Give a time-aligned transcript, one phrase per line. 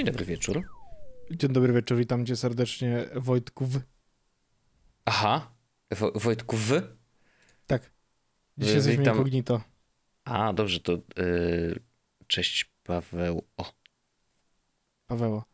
[0.00, 0.62] Dzień dobry wieczór.
[1.30, 3.68] Dzień dobry wieczór, witam cię serdecznie Wojtków.
[5.04, 5.50] Aha,
[5.90, 6.82] Wo Wojtku wy?
[7.66, 7.82] Tak.
[8.58, 9.16] Dzisiaj Wy- jesteśmy witam.
[9.16, 9.60] incognito.
[10.24, 11.80] A, dobrze, to yy,
[12.26, 13.44] cześć Paweł.
[13.56, 13.72] O,
[15.06, 15.44] Paweło.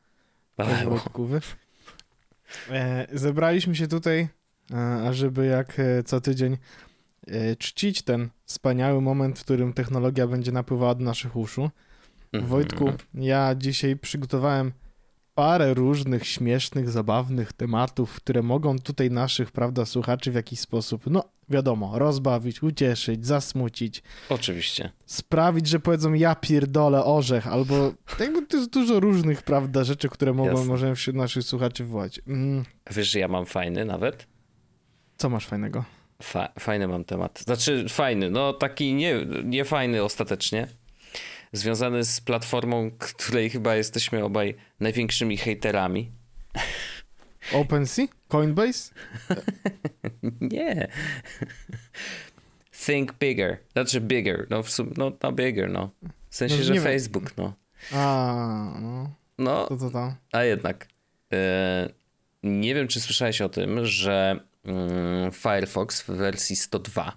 [0.56, 0.90] Cześć Paweł.
[0.90, 1.40] Wojtkowy.
[2.70, 4.28] E, zebraliśmy się tutaj,
[4.72, 4.76] e,
[5.08, 6.56] ażeby jak e, co tydzień
[7.26, 11.70] e, czcić ten wspaniały moment, w którym technologia będzie napływała do naszych uszu.
[12.32, 12.50] Mhm.
[12.50, 14.72] Wojtku, ja dzisiaj przygotowałem
[15.36, 21.24] parę różnych śmiesznych, zabawnych tematów, które mogą tutaj naszych, prawda, słuchaczy w jakiś sposób, no
[21.48, 24.92] wiadomo, rozbawić, ucieszyć, zasmucić, Oczywiście.
[25.06, 30.32] sprawić, że powiedzą ja pierdolę orzech, albo jakby to jest dużo różnych, prawda, rzeczy, które
[30.32, 30.66] mogą, Jasne.
[30.66, 32.20] możemy wśród naszych słuchaczy wywołać.
[32.26, 34.26] Mm, Wiesz, że ja mam fajny nawet?
[35.16, 35.84] co masz fajnego?
[36.22, 37.40] Fa fajny mam temat.
[37.40, 40.68] Znaczy, fajny, no taki nie, nie fajny ostatecznie.
[41.52, 46.10] Związany z platformą, której chyba jesteśmy obaj największymi hejterami.
[47.52, 48.08] OpenSea?
[48.28, 48.94] Coinbase?
[50.40, 50.88] Nie.
[52.86, 53.58] Think bigger.
[53.72, 54.46] Znaczy bigger.
[54.50, 55.90] No, w sum- no, no bigger, no.
[56.30, 56.82] W sensie, No, że wiem.
[56.82, 57.52] Facebook, no.
[57.92, 60.14] A, no, No, to tam?
[60.32, 60.88] a jednak.
[61.32, 61.88] E,
[62.42, 67.16] nie wiem, czy słyszałeś o tym, że mm, Firefox w wersji 102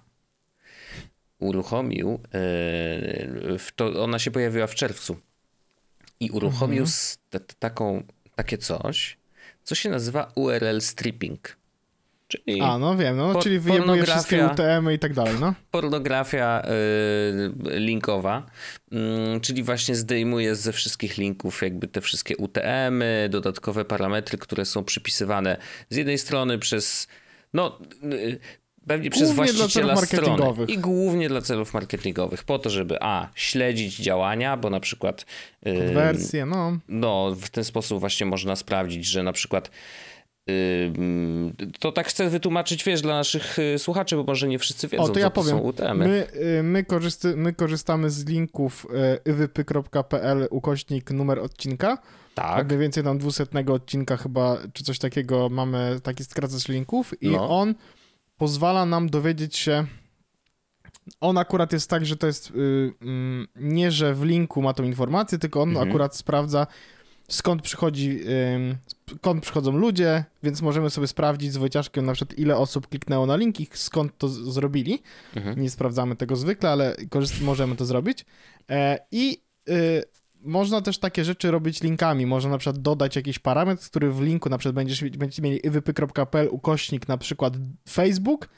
[1.40, 5.16] uruchomił, e, to, ona się pojawiła w czerwcu
[6.20, 6.84] i uruchomił
[7.30, 8.02] t- taką,
[8.34, 9.18] takie coś,
[9.62, 11.60] co się nazywa URL stripping.
[12.30, 15.54] Czyli A, no wiem, no, czyli wyjmuje wszystkie UTM-y i tak dalej, no.
[15.70, 16.62] pornografia
[17.66, 18.46] y, linkowa,
[18.92, 24.84] mm, czyli właśnie zdejmuje ze wszystkich linków jakby te wszystkie UTM-y, dodatkowe parametry, które są
[24.84, 25.56] przypisywane
[25.88, 27.08] z jednej strony przez,
[27.54, 28.38] no y,
[28.86, 33.96] pewnie przez Głównie właściciela strony i głównie dla celów marketingowych, po to, żeby a, śledzić
[33.96, 35.26] działania, bo na przykład
[35.66, 36.78] y, Wersje, no.
[36.88, 39.70] no, w ten sposób właśnie można sprawdzić, że na przykład
[41.78, 45.08] to tak chcę wytłumaczyć, wiesz, dla naszych y, słuchaczy, bo może nie wszyscy wiedzą, O,
[45.08, 45.58] to co ja to powiem.
[45.58, 46.08] są UTM-y.
[46.08, 46.26] My,
[46.58, 48.86] y, my, korzysty, my korzystamy z linków
[49.26, 51.98] y, iwypy.pl ukośnik numer odcinka.
[52.34, 52.66] Tak.
[52.66, 57.48] Mniej więcej tam 200 odcinka chyba, czy coś takiego mamy taki skracacz linków i No.
[57.60, 57.74] on
[58.40, 59.86] pozwala nam dowiedzieć się
[61.20, 64.84] on akurat jest tak, że to jest y, mm, nie, że w linku ma tą
[64.84, 65.88] informację, tylko on Mhm.
[65.88, 66.66] akurat sprawdza
[67.28, 68.20] skąd przychodzi,
[69.16, 73.36] skąd przychodzą ludzie, więc możemy sobie sprawdzić z Wojciaszkiem na przykład ile osób kliknęło na
[73.36, 75.02] link i skąd to zrobili.
[75.36, 75.60] Mhm.
[75.60, 76.96] Nie sprawdzamy tego zwykle, ale
[77.40, 78.24] możemy to zrobić.
[78.70, 80.02] E, I y,
[80.42, 82.26] można też takie rzeczy robić linkami.
[82.26, 86.48] Można na przykład dodać jakiś parametr, który w linku na przykład będziesz, będziecie mieli iwypy.pl
[86.50, 87.54] ukośnik na przykład
[87.88, 88.48] Facebook,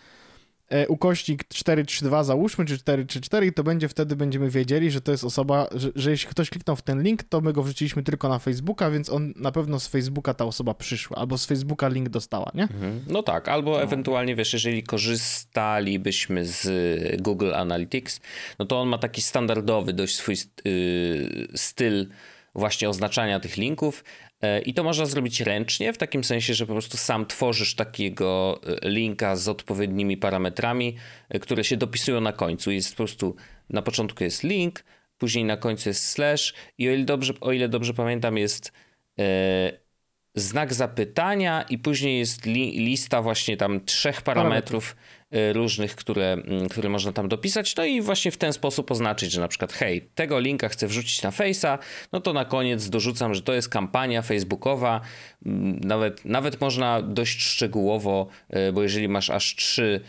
[0.88, 5.66] ukośnik 432 załóżmy, czy 434 i to będzie wtedy będziemy wiedzieli, że to jest osoba,
[5.74, 8.90] że, że jeśli ktoś kliknął w ten link, to my go wrzuciliśmy tylko na Facebooka,
[8.90, 12.62] więc on na pewno z Facebooka ta osoba przyszła, albo z Facebooka link dostała, nie?
[12.62, 13.00] Mhm.
[13.08, 18.20] No tak, albo ewentualnie, wiesz, jeżeli korzystalibyśmy z Google Analytics,
[18.58, 22.06] no to on ma taki standardowy dość swój y, styl
[22.54, 24.04] właśnie oznaczania tych linków
[24.42, 28.60] E, i to można zrobić ręcznie, w takim sensie, że po prostu sam tworzysz takiego
[28.66, 30.96] e, linka z odpowiednimi parametrami,
[31.28, 32.70] e, które się dopisują na końcu.
[32.70, 33.36] Jest po prostu,
[33.70, 34.84] na początku jest link,
[35.18, 38.72] później na końcu jest slash i o ile dobrze, o ile dobrze pamiętam jest
[40.34, 44.96] znak zapytania i później jest li, lista właśnie tam trzech parametrów
[45.34, 47.76] y, różnych, które, mm, które można tam dopisać.
[47.76, 51.22] No i właśnie w ten sposób oznaczyć, że na przykład hej, tego linka chcę wrzucić
[51.22, 51.78] na Face'a,
[52.12, 55.00] no to na koniec dorzucam, że to jest kampania facebookowa.
[55.46, 58.26] Mm, Nawet, nawet można dość szczegółowo,
[58.68, 60.00] y, bo jeżeli masz aż trzy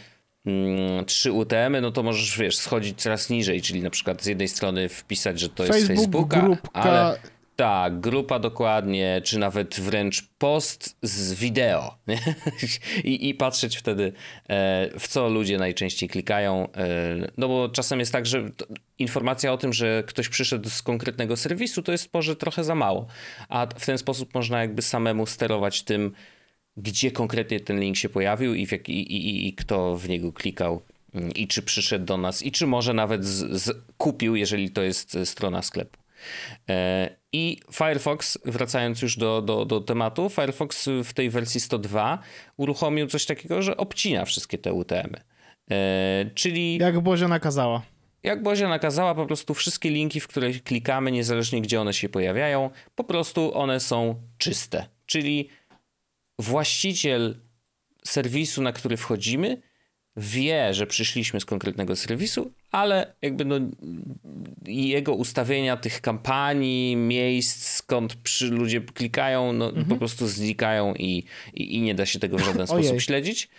[0.45, 4.47] mm, trzy UTM-y, no to możesz, wiesz, schodzić coraz niżej, czyli na przykład z jednej
[4.47, 7.17] strony wpisać, że to jest Facebook, Facebooka, grupka, ale
[7.55, 11.97] tak, grupa dokładnie, czy nawet wręcz post z wideo.
[13.03, 14.13] I, I patrzeć wtedy,
[14.49, 16.71] e, w co ludzie najczęściej klikają.
[16.71, 18.49] e, No bo czasem jest tak, że
[18.99, 23.07] informacja o tym, że ktoś przyszedł z konkretnego serwisu, to jest może trochę za mało.
[23.49, 26.13] A w ten sposób można jakby samemu sterować tym,
[26.77, 30.81] gdzie konkretnie ten link się pojawił i, jak, i, i, i kto w niego klikał.
[31.15, 34.81] mm, I czy przyszedł do nas, i czy może nawet z, z, kupił, jeżeli to
[34.81, 35.99] jest e, strona sklepu.
[36.69, 42.19] E, I Firefox, wracając już do, do, do tematu, Firefox w tej wersji 102
[42.57, 45.21] uruchomił coś takiego, że obcina wszystkie te UTM-y.
[45.71, 46.77] E, czyli...
[46.77, 47.81] Jak Bozia nakazała.
[48.23, 52.69] Jak Bozia nakazała, po prostu wszystkie linki, w które klikamy, niezależnie gdzie one się pojawiają,
[52.95, 54.85] po prostu one są czyste.
[55.05, 55.49] Czyli
[56.39, 57.39] właściciel
[58.05, 59.61] serwisu, na który wchodzimy,
[60.17, 63.55] wie, że przyszliśmy z konkretnego serwisu, ale jakby no
[64.65, 69.85] jego ustawienia tych kampanii, miejsc, skąd przy, ludzie klikają, no mhm.
[69.85, 71.23] po prostu znikają i,
[71.53, 73.49] i, i, nie da się tego w żaden sposób śledzić.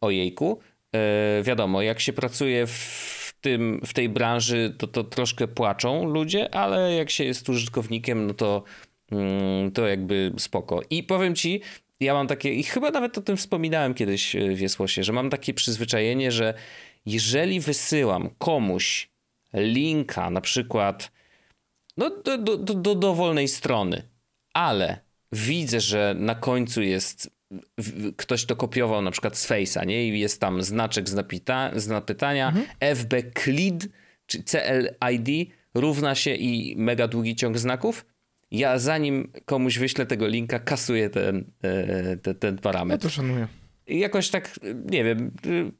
[0.00, 0.58] Ojejku.
[0.94, 6.54] E, wiadomo, jak się pracuje w, tym, w tej branży, to, to troszkę płaczą ludzie,
[6.54, 8.62] ale jak się jest użytkownikiem, no to,
[9.12, 10.80] mm, to jakby spoko.
[10.90, 11.60] I powiem ci,
[12.00, 15.30] ja mam takie, i chyba nawet o tym wspominałem kiedyś e, w Jesłosie, że mam
[15.30, 16.54] takie przyzwyczajenie, że
[17.06, 19.10] jeżeli wysyłam komuś
[19.54, 21.12] linka, na przykład
[21.96, 24.02] no, do, do, do, do dowolnej strony,
[24.54, 25.00] ale
[25.32, 27.36] widzę, że na końcu jest
[28.16, 30.08] ktoś to kopiował na przykład z Face'a, nie?
[30.08, 32.96] I jest tam znaczek z, napytania mhm.
[32.96, 33.88] fbclid,
[34.26, 38.06] czy CLID równa się i mega długi ciąg znaków,
[38.50, 43.04] ja zanim komuś wyślę tego linka, kasuję ten, e, ten, ten parametr.
[43.04, 43.48] Ja to szanuję.
[43.88, 44.60] Jakoś tak,
[44.90, 45.30] nie wiem,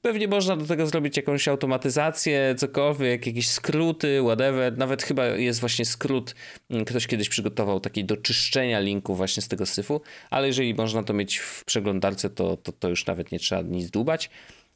[0.03, 4.79] pewnie można do tego zrobić jakąś automatyzację, cokolwiek, jakieś skróty, whatever.
[4.79, 6.35] Nawet chyba jest właśnie skrót,
[6.71, 11.03] mm, ktoś kiedyś przygotował taki do czyszczenia linku właśnie z tego syfu, ale jeżeli można
[11.03, 14.31] to mieć w przeglądarce, to, to, to już nawet nie trzeba nic dłubać.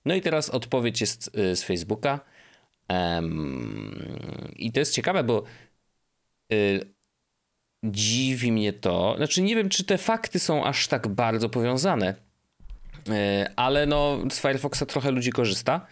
[0.04, 2.20] No i teraz odpowiedź jest y, z Facebooka.
[2.88, 5.42] Um, I to jest ciekawe, bo
[6.52, 6.80] y,
[7.84, 9.14] dziwi mnie to.
[9.16, 12.14] Znaczy, nie wiem, czy te fakty są aż tak bardzo powiązane,
[13.08, 15.86] e, ale no, z Firefoxa trochę ludzi korzysta,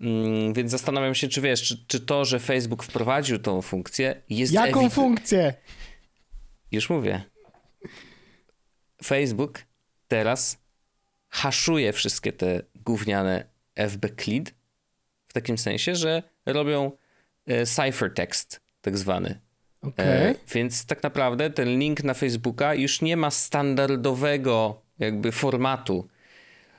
[0.00, 4.52] mm, więc zastanawiam się, czy wiesz, czy, czy to, że Facebook wprowadził tą funkcję, jest.
[4.52, 5.54] Jaką funkcję?
[6.72, 7.22] Już mówię.
[9.04, 9.62] Facebook
[10.08, 10.58] teraz
[11.28, 13.44] haszuje wszystkie te gówniane
[13.74, 14.54] FBCLID
[15.28, 16.92] w takim sensie, że robią
[17.48, 19.43] e, ciphertext tak zwany.
[19.88, 20.06] Okay.
[20.06, 26.08] E, więc tak naprawdę ten link na Facebooka już nie ma standardowego jakby formatu,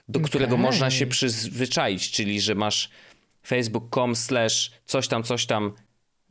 [0.08, 0.30] do okay.
[0.30, 2.90] którego można się przyzwyczaić, czyli że masz
[3.48, 5.74] facebook.com slash coś tam, coś tam,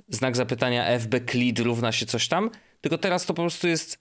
[0.09, 2.50] znak zapytania fbclid równa się coś tam,
[2.81, 3.99] tylko teraz to po prostu jest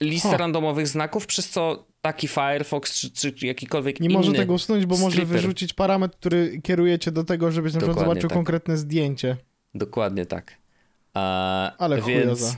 [0.00, 0.38] lista huh.
[0.38, 4.14] randomowych znaków, przez co taki Firefox czy, czy jakikolwiek nie inny...
[4.14, 5.18] Nie może tego usunąć, bo stripper.
[5.18, 8.36] może wyrzucić parametr, który kierujecie do tego, żebyś na przykład zobaczył tak.
[8.36, 9.36] konkretne zdjęcie.
[9.74, 10.56] Dokładnie tak.
[11.18, 12.56] A, Ale więc,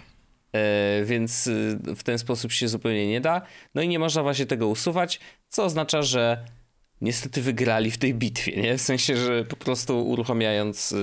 [0.52, 3.42] e, więc y, w ten sposób się zupełnie nie da.
[3.74, 6.44] No i nie można właśnie tego usuwać, co oznacza, że
[7.00, 8.78] niestety wygrali w tej bitwie, nie?
[8.78, 10.94] W sensie, że po prostu uruchamiając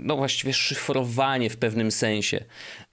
[0.00, 2.44] no właściwie szyfrowanie w pewnym sensie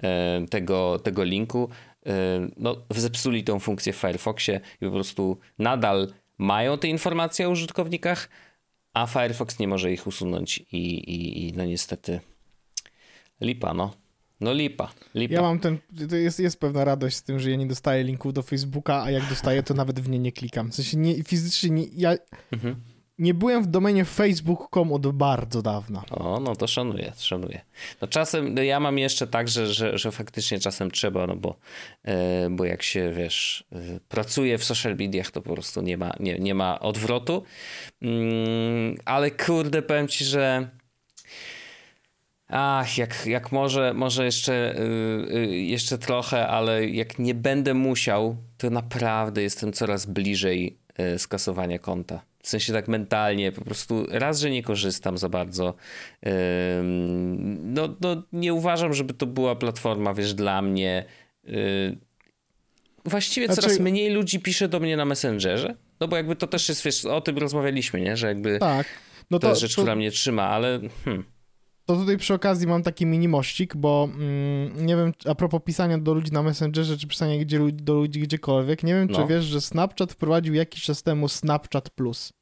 [0.03, 1.69] e, tego, tego linku,
[2.05, 2.11] e,
[2.57, 8.29] no zepsuli tą funkcję w Firefoxie i po prostu nadal mają te informacje o użytkownikach,
[8.93, 12.19] a Firefox nie może ich usunąć i, i, i no niestety
[13.41, 13.93] Lipa, no.
[14.39, 15.33] No lipa, lipa.
[15.33, 15.77] Ja mam ten,
[16.09, 19.11] to jest, jest pewna radość z tym, że ja nie dostaję linków do Facebooka, a
[19.11, 20.71] jak dostaję, to nawet w nie nie klikam.
[20.71, 22.15] W sensie nie, fizycznie nie, ja
[22.51, 22.75] mhm.
[23.17, 26.03] nie byłem w domenie facebook.com od bardzo dawna.
[26.09, 27.61] O, no to szanuję, szanuję.
[28.01, 31.55] No czasem, no ja mam jeszcze tak, że, że, że faktycznie czasem trzeba, no bo,
[32.03, 32.13] yy,
[32.49, 36.39] bo jak się, wiesz, yy, pracuje w social mediach, to po prostu nie ma, nie,
[36.39, 37.43] nie ma odwrotu.
[38.01, 38.09] Yy,
[39.05, 40.69] ale kurde, powiem ci, że
[42.47, 44.75] Ach, jak, jak może, może jeszcze,
[45.29, 51.79] yy, jeszcze trochę, ale jak nie będę musiał, to naprawdę jestem coraz bliżej yy, skasowania
[51.79, 52.21] konta.
[52.43, 55.75] W sensie tak mentalnie, po prostu raz, że nie korzystam za bardzo.
[56.23, 56.31] Yy,
[57.63, 61.05] no, no, nie uważam, żeby to była platforma, wiesz, dla mnie.
[61.49, 61.97] Y,
[63.05, 63.61] właściwie znaczy...
[63.61, 65.75] coraz mniej ludzi pisze do mnie na Messengerze.
[65.99, 68.17] No bo jakby to też jest, wiesz, o tym rozmawialiśmy, nie?
[68.17, 68.87] Że jakby tak.
[69.31, 69.81] no to, to jest rzecz, to...
[69.81, 70.79] która mnie trzyma, ale...
[71.05, 71.34] Hmm.
[71.85, 75.97] To tutaj przy okazji mam taki mini mościk, bo mm, nie wiem, a propos pisania
[75.97, 79.15] do ludzi na Messengerze, czy pisania gdzie, do ludzi gdziekolwiek, nie wiem, no.
[79.15, 82.33] czy wiesz, że Snapchat wprowadził jakiś czas temu Snapchat Plus.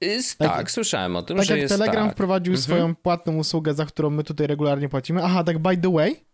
[0.00, 2.14] Jest, tak, tak, słyszałem o tym, tak że jak jest Telegram tak.
[2.14, 2.62] wprowadził mhm.
[2.62, 5.24] swoją płatną usługę, za którą my tutaj regularnie płacimy.
[5.24, 6.24] Aha, tak by the way,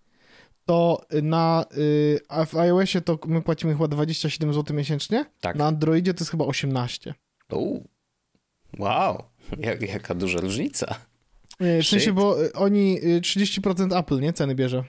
[0.65, 5.57] to na y, w iOSie to my płacimy chyba 27 zł miesięcznie, tak.
[5.57, 7.15] na Androidzie to jest chyba 18.
[7.53, 7.81] U,
[8.79, 9.25] wow,
[9.59, 10.97] Jak, jaka duża różnica.
[11.61, 14.33] W sensie, bo y, oni 30% y, Apple, nie?
[14.33, 14.85] Ceny bierze.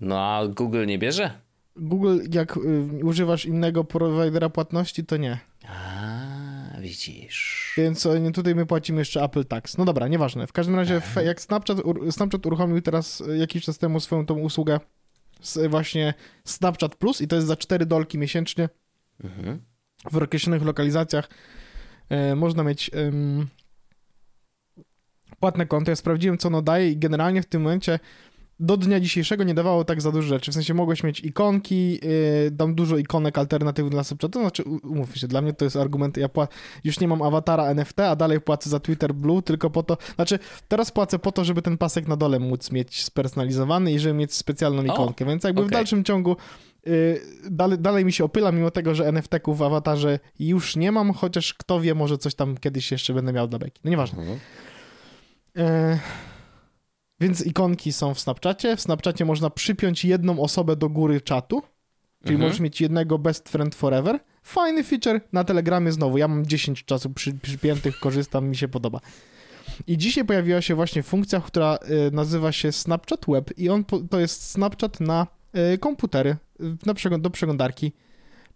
[0.00, 1.30] No a Google nie bierze?
[1.76, 2.58] Google, jak
[3.02, 5.38] używasz innego prowajdera płatności, to nie.
[5.68, 7.72] A, widzisz.
[7.76, 9.78] Więc e, tutaj my płacimy jeszcze Apple Tax.
[9.78, 10.46] No dobra, nieważne.
[10.46, 11.78] W każdym razie, jak Snapchat,
[12.10, 14.80] Snapchat uruchomił teraz e, jakiś czas temu swoją tą usługę
[15.40, 18.68] z właśnie Snapchat Plus i to jest za 4 dolki miesięcznie
[19.24, 19.62] Mhm.
[20.12, 21.28] w określonych lokalizacjach.
[22.08, 22.90] E, można mieć
[25.42, 25.90] płatne konto.
[25.90, 27.98] Ja sprawdziłem, co ono daje i generalnie w tym momencie
[28.60, 30.50] do dnia dzisiejszego nie dawało tak za dużo rzeczy.
[30.50, 35.16] W sensie mogłeś mieć ikonki, yy, dam dużo ikonek alternatywnych dla Snapchata, to znaczy, umówmy
[35.16, 36.48] się, dla mnie to jest argument, ja pła-
[36.84, 40.38] już nie mam awatara NFT, a dalej płacę za Twitter Blue tylko po to, znaczy
[40.68, 44.34] teraz płacę po to, żeby ten pasek na dole móc mieć spersonalizowany i żeby mieć
[44.34, 45.78] specjalną ikonkę, więc jakby w okej.
[45.78, 46.36] dalszym ciągu
[46.86, 47.20] yy,
[47.50, 51.54] dalej, dalej mi się opyla, mimo tego, że NFT-ków w awatarze już nie mam, chociaż
[51.54, 53.80] kto wie, może coś tam kiedyś jeszcze będę miał dla beki.
[53.84, 54.18] No nieważne.
[54.18, 54.38] Mhm.
[55.58, 55.98] E,
[57.20, 58.76] więc ikonki są w Snapchacie.
[58.76, 61.62] W Snapchacie można przypiąć jedną osobę do góry czatu,
[62.22, 62.40] czyli Mhm.
[62.40, 64.18] możesz mieć jednego best friend forever.
[64.42, 66.18] Fajny feature na Telegramie znowu.
[66.18, 69.00] Ja mam 10 czasu przy, przypiętych, korzystam, mi się podoba.
[69.86, 73.98] I dzisiaj pojawiła się właśnie funkcja, która e, nazywa się Snapchat Web i on po,
[74.00, 76.36] to jest Snapchat na e, komputery,
[76.86, 77.92] na przegląd- do przeglądarki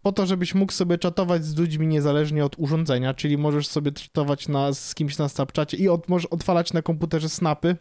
[0.02, 4.48] po to, żebyś mógł sobie czatować z ludźmi niezależnie od urządzenia, czyli możesz sobie czatować
[4.48, 7.76] na, z kimś na Snapchacie i od, możesz odfalać na komputerze snapy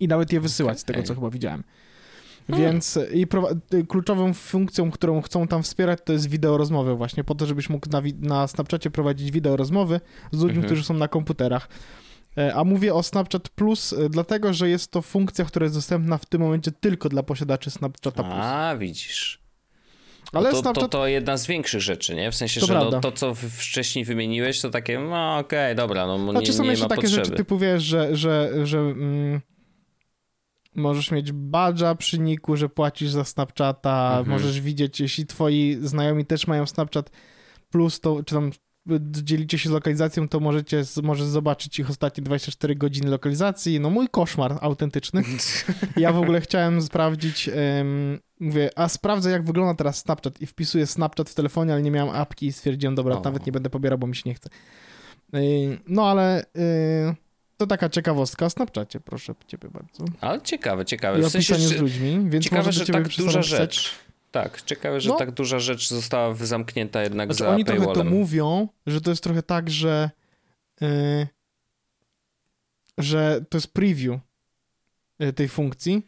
[0.00, 1.64] i nawet je wysyłać z tego, co chyba widziałem.
[2.46, 2.64] Hmm.
[2.64, 3.26] Więc i
[3.74, 7.70] y, kluczową funkcją, którą chcą tam wspierać, to jest wideo rozmowy właśnie, po to, żebyś
[7.70, 10.00] mógł na, na Snapchacie prowadzić wideo rozmowy
[10.32, 10.66] z ludźmi, Mhm.
[10.66, 11.68] którzy są na komputerach.
[12.38, 16.18] E, A mówię o Snapchat Plus, e, dlatego że jest to funkcja, która jest dostępna
[16.18, 18.34] w tym momencie tylko dla posiadaczy Snapchata Plus.
[18.36, 19.39] A, widzisz.
[20.32, 22.30] Ale to, Snapchat to, to jedna z większych rzeczy, nie?
[22.30, 26.18] W sensie, To że no, to, co wcześniej wymieniłeś, to takie, no okej, dobra, no
[26.18, 27.24] nie, Znaczy są nie jeszcze ma takie potrzeby.
[27.24, 29.40] rzeczy typu, wiesz, że, że, że mm,
[30.74, 34.28] możesz mieć badża przy niku, że płacisz za Snapchata, Mhm.
[34.28, 37.10] możesz widzieć, jeśli twoi znajomi też mają Snapchat
[37.70, 38.50] Plus, to czy tam
[39.00, 43.80] dzielicie się z lokalizacją, to możecie, możesz zobaczyć ich ostatnie 24 godziny lokalizacji.
[43.80, 45.22] No mój koszmar autentyczny.
[45.96, 50.86] Ja w ogóle chciałem sprawdzić, em, mówię, a sprawdzę jak wygląda teraz Snapchat i wpisuję
[50.86, 53.20] Snapchat w telefonie, ale nie miałem apki i stwierdziłem, dobra, O.
[53.20, 54.48] nawet nie będę pobierał, bo mi się nie chce.
[55.88, 57.14] No ale yy,
[57.56, 60.04] to taka ciekawostka o Snapchacie, proszę ciebie bardzo.
[60.20, 61.18] Ale ciekawe, ciekawe.
[61.18, 63.94] I W o sensie, pisaniu że, z ludźmi, więc ciekawe, może że tak duża rzecz.
[64.30, 65.16] Tak, ciekawe, że No.
[65.16, 68.12] tak duża rzecz została zamknięta jednak Znaczy, za oni trochę to paywallem.
[68.18, 70.10] mówią, że to jest trochę tak, że
[70.80, 71.26] yy,
[72.98, 74.20] że to jest preview
[75.18, 76.06] yy, tej funkcji,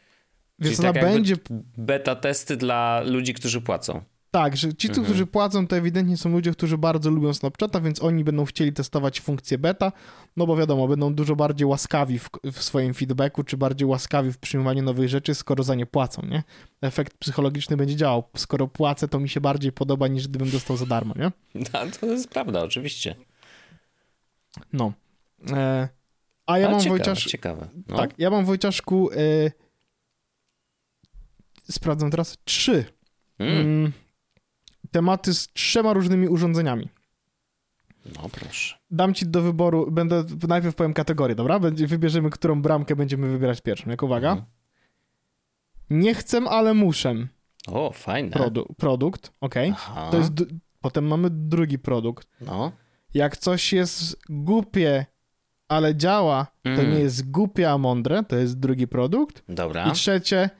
[0.58, 1.36] więc Czyli ona tak będzie
[1.78, 4.02] Beta testy dla ludzi, którzy płacą.
[4.32, 5.04] Tak, że ci, Mhm.
[5.04, 9.20] którzy płacą, to ewidentnie są ludzie, którzy bardzo lubią Snapchata, więc oni będą chcieli testować
[9.20, 9.92] funkcję beta,
[10.36, 14.38] no bo wiadomo, będą dużo bardziej łaskawi w, w swoim feedbacku, czy bardziej łaskawi w
[14.38, 16.42] przyjmowaniu nowych rzeczy, skoro za nie płacą, nie?
[16.82, 18.24] Efekt psychologiczny będzie działał.
[18.36, 21.32] Skoro płacę, to mi się bardziej podoba, niż gdybym dostał za darmo, nie?
[21.72, 23.14] No, to jest prawda, oczywiście.
[24.72, 24.92] No.
[25.50, 25.88] E,
[26.46, 27.24] a ja Ale mam, ciekawe, Wojciasz...
[27.24, 27.68] ciekawe.
[27.88, 27.96] No.
[27.96, 29.16] Tak, ja mam, Wojciaszku, e,
[31.70, 32.84] sprawdzam teraz, trzy
[33.38, 33.92] Mm.
[34.92, 36.88] Mm, tematy z trzema różnymi urządzeniami.
[38.16, 38.76] No proszę.
[38.90, 41.58] Dam ci do wyboru, będę, najpierw powiem kategorię, dobra?
[41.60, 43.90] Będzie, wybierzemy, którą bramkę będziemy wybierać pierwszą.
[43.90, 44.30] Jak uwaga?
[44.30, 44.48] Mhm.
[45.90, 47.14] Nie chcę, ale muszę.
[47.66, 48.30] O, fajne.
[48.30, 49.32] Produ- produkt.
[49.72, 50.08] Aha.
[50.10, 50.32] To jest,
[50.80, 52.28] potem mamy drugi produkt.
[52.40, 52.72] No.
[53.14, 55.06] Jak coś jest głupie,
[55.68, 56.90] ale działa, to Mm.
[56.90, 58.24] nie jest głupie, a mądre.
[58.24, 59.42] To jest drugi produkt.
[59.48, 59.88] Dobra.
[59.88, 60.50] I trzecie,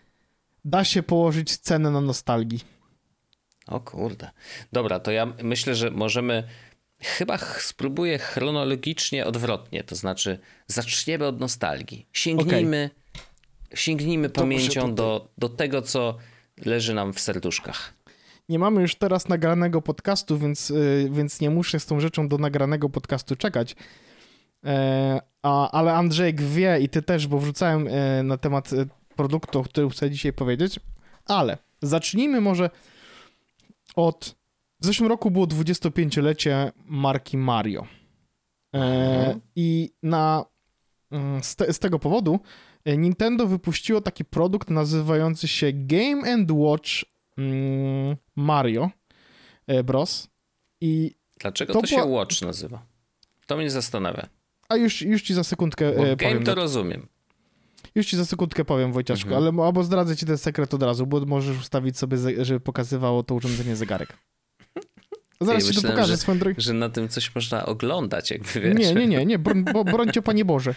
[0.65, 2.61] da się położyć cenę na nostalgii.
[3.67, 4.31] O kurde.
[4.73, 6.49] Dobra, to ja myślę, że możemy.
[7.01, 9.85] Chyba ch- spróbuję chronologicznie odwrotnie.
[9.85, 12.07] To znaczy, zaczniemy od nostalgii.
[12.13, 12.91] Sięgnijmy,
[13.75, 16.17] sięgnijmy To może pamięcią do, do tego, co
[16.65, 17.95] leży nam w serduszkach.
[18.49, 22.39] Nie mamy już teraz nagranego podcastu, więc, y, więc nie muszę z tą rzeczą do
[22.39, 23.77] nagranego podcastu czekać.
[24.65, 29.59] E, a, ale Andrzejek wie i ty też, bo wrzucałem e, na temat e, produktu,
[29.59, 30.81] o którym chcę dzisiaj powiedzieć.
[31.27, 32.71] Ale zacznijmy może
[33.97, 34.37] od.
[34.81, 37.87] W zeszłym roku było 25-lecie marki Mario.
[38.75, 39.41] E, Mhm.
[39.57, 40.45] I na,
[41.11, 42.41] mm, z, te, z tego powodu
[42.85, 46.91] e, Nintendo wypuściło taki produkt nazywający się Game and Watch
[47.39, 48.91] mm, Mario
[49.67, 50.29] e, Bros.
[50.81, 52.87] I, Dlaczego To to, się była- Watch nazywa?
[53.47, 54.29] To mnie zastanawia.
[54.69, 56.45] a już, już ci za sekundkę Bo e, game powiem.
[56.45, 57.09] to rozumiem.
[57.95, 59.55] Już ci za sekundkę powiem, Wojciaszku, Mhm.
[59.59, 63.35] ale albo zdradzę ci ten sekret od razu, bo możesz ustawić sobie, żeby pokazywało to
[63.35, 64.17] urządzenie zegarek.
[65.41, 66.55] Zaraz ci to pokażę że- swoją drogą.
[66.61, 68.75] Że na tym coś można oglądać, jakby wiesz.
[68.79, 70.75] Nie, nie, nie, nie, broń, bo, brońcie Panie Boże.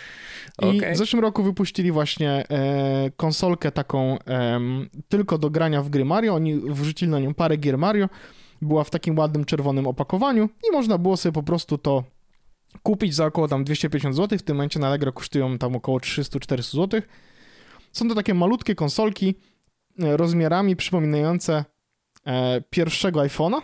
[0.62, 0.94] I Okej.
[0.94, 6.36] w zeszłym roku wypuścili właśnie e, konsolkę taką em, tylko do grania w gry Mario.
[6.36, 8.10] Oni wrzucili na nią parę gier Mario
[8.62, 12.04] była w takim ładnym czerwonym opakowaniu i można było sobie po prostu to
[12.84, 14.40] kupić za około tam 250 zł.
[14.40, 17.02] W tym momencie na Allegro kosztują tam około 300-400 zł.
[17.92, 19.36] Są to takie malutkie konsolki
[20.00, 21.66] e, rozmiarami przypominające
[22.26, 23.62] e, pierwszego iPhone'a,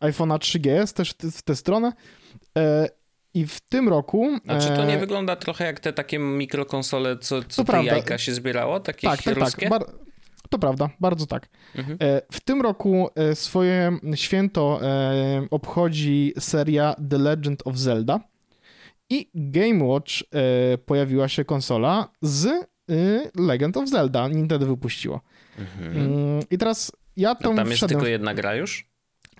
[0.00, 1.92] iPhone'a 3GS też w tę stronę.
[2.58, 2.88] E,
[3.34, 4.28] I w tym roku...
[4.48, 7.92] A czy to nie wygląda trochę jak te takie mikrokonsole, co, co te prawda.
[7.92, 8.80] jajka się zbierało?
[8.80, 9.70] Takie Tak, tak, tak.
[9.70, 10.03] Bar-
[10.54, 11.48] to prawda, bardzo tak.
[11.74, 11.98] Mhm.
[12.00, 18.20] E, W tym roku e, swoje święto e, obchodzi seria The Legend of Zelda
[19.10, 22.64] i Game Watch e, pojawiła się konsola z e,
[23.34, 24.28] Legend of Zelda.
[24.28, 25.20] Nintendo wypuściło.
[25.58, 25.96] Mhm.
[25.96, 28.00] Mm, I teraz ja tą tam jest wszedłem...
[28.00, 28.88] tylko jedna gra już?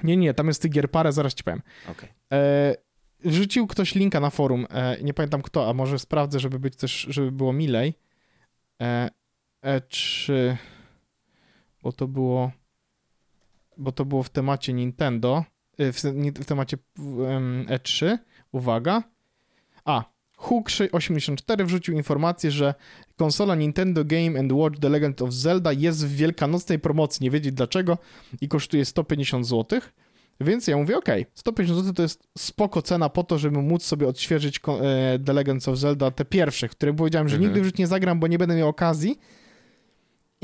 [0.02, 1.62] Nie, nie, tam jest tych gier parę, zaraz ci powiem.
[2.32, 2.74] E,
[3.24, 7.06] wrzucił ktoś linka na forum, e, nie pamiętam kto, a może sprawdzę, żeby być też,
[7.10, 7.94] żeby było milej.
[8.82, 9.10] E,
[9.64, 10.56] E3,
[11.84, 12.50] bo to było,
[13.76, 15.44] bo to było w temacie Nintendo,
[15.78, 16.02] e, w,
[16.40, 16.76] w temacie
[17.28, 18.18] em, E3,
[18.52, 19.02] uwaga.
[19.84, 20.04] A,
[20.38, 22.74] Hook84 wrzucił informację, że
[23.16, 27.54] konsola Nintendo Game and Watch The Legend of Zelda jest w wielkanocnej promocji, nie wiedzieć
[27.54, 27.98] dlaczego,
[28.40, 29.80] i kosztuje 150 zł.
[30.40, 34.08] Więc ja mówię, okej, 150 zł to jest spoko cena po to, żeby móc sobie
[34.08, 37.50] odświeżyć e, The Legends of Zelda, te pierwsze, które powiedziałem, że Mhm.
[37.50, 39.18] nigdy w życiu nie zagram, bo nie będę miał okazji.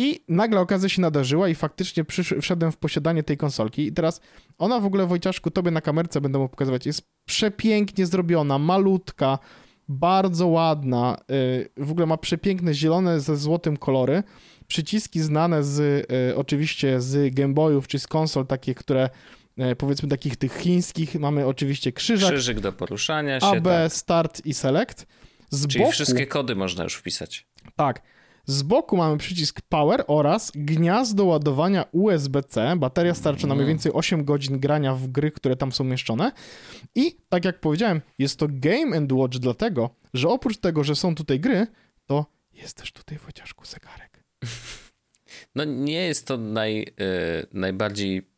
[0.03, 3.87] I nagle okazja się nadarzyła i faktycznie przysz- wszedłem w posiadanie tej konsolki.
[3.87, 4.21] I teraz
[4.59, 9.39] ona w ogóle, Wojciaszku, tobie na kamerce będę mógł pokazywać, jest przepięknie zrobiona, malutka,
[9.89, 14.23] bardzo ładna, y, w ogóle ma przepiękne zielone ze złotym kolory,
[14.67, 15.79] przyciski znane z,
[16.31, 19.11] y, oczywiście z Game Boyów czy z konsol takich, które
[19.59, 23.93] e, powiedzmy takich tych chińskich, mamy oczywiście krzyżak, Krzyżyk do poruszania się, AB, tak.
[23.93, 25.07] Start i Select.
[25.51, 27.47] Z Czyli boku, wszystkie kody można już wpisać.
[27.77, 28.03] tak,
[28.47, 32.77] z boku mamy przycisk Power oraz gniazdo ładowania USB-C.
[32.77, 33.77] Bateria starczy na mniej Mm.
[33.77, 36.33] więcej 8 godzin grania w gry, które tam są umieszczone.
[36.95, 41.15] I tak jak powiedziałem, jest to Game and Watch dlatego, że oprócz tego, że są
[41.15, 41.67] tutaj gry,
[42.07, 44.25] to jest też tutaj Wojciaszku zegarek.
[45.55, 46.87] No nie jest to naj, e,
[47.53, 48.30] najbardziej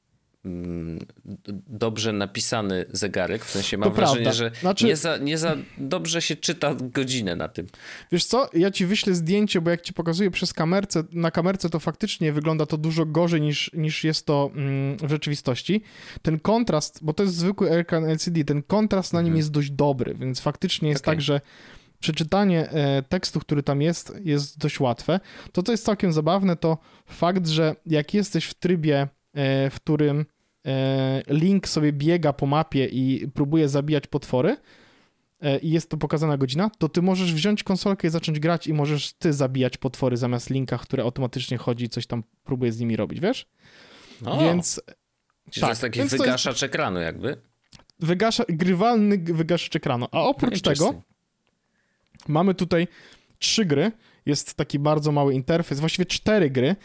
[1.69, 4.39] dobrze napisany zegarek, w sensie mam To wrażenie, prawda.
[4.39, 7.67] że Znaczy- nie, za, nie za dobrze się czyta godzinę na tym.
[8.13, 11.81] Wiesz co, ja ci wyślę zdjęcie, bo jak ci pokazuję przez kamerce, na kamerce to
[11.81, 15.83] faktycznie wygląda to dużo gorzej niż, niż jest to mm, w rzeczywistości.
[16.23, 19.37] Ten kontrast, bo to jest zwykły Aircan LCD, ten kontrast na nim Mhm.
[19.37, 21.15] jest dość dobry, więc faktycznie jest Okej.
[21.15, 21.41] tak, że
[22.01, 25.21] przeczytanie e, tekstu, który tam jest, jest dość łatwe.
[25.53, 30.27] To, co jest całkiem zabawne, to fakt, że jak jesteś w trybie, e, w którym
[31.29, 34.57] Link sobie biega po mapie i próbuje zabijać potwory,
[35.41, 38.73] e, i jest to pokazana godzina, to ty możesz wziąć konsolkę i zacząć grać i
[38.73, 42.97] możesz ty zabijać potwory zamiast Linka, który automatycznie chodzi i coś tam próbuje z nimi
[42.97, 43.47] robić, wiesz?
[44.25, 44.81] O, Więc
[45.51, 47.37] czyli tak, to jest taki więc to jest- wygaszacz ekranu jakby.
[48.01, 50.07] wygasza, grywalny wygaszacz ekranu.
[50.13, 51.05] A oprócz tego Interesting.
[52.29, 52.89] mamy tutaj
[53.39, 53.93] trzy gry.
[54.27, 56.77] Jest taki bardzo mały interfejs, właściwie cztery gry e,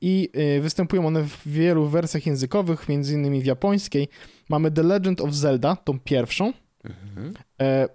[0.00, 4.08] i e, występują one w wielu wersjach językowych, między innymi w japońskiej.
[4.48, 6.52] Mamy The Legend of Zelda, tą pierwszą.
[6.84, 7.34] Mhm.
[7.60, 7.88] E,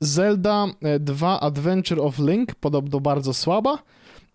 [0.00, 3.82] Zelda e, 2 Adventure of Link, podobno bardzo słaba.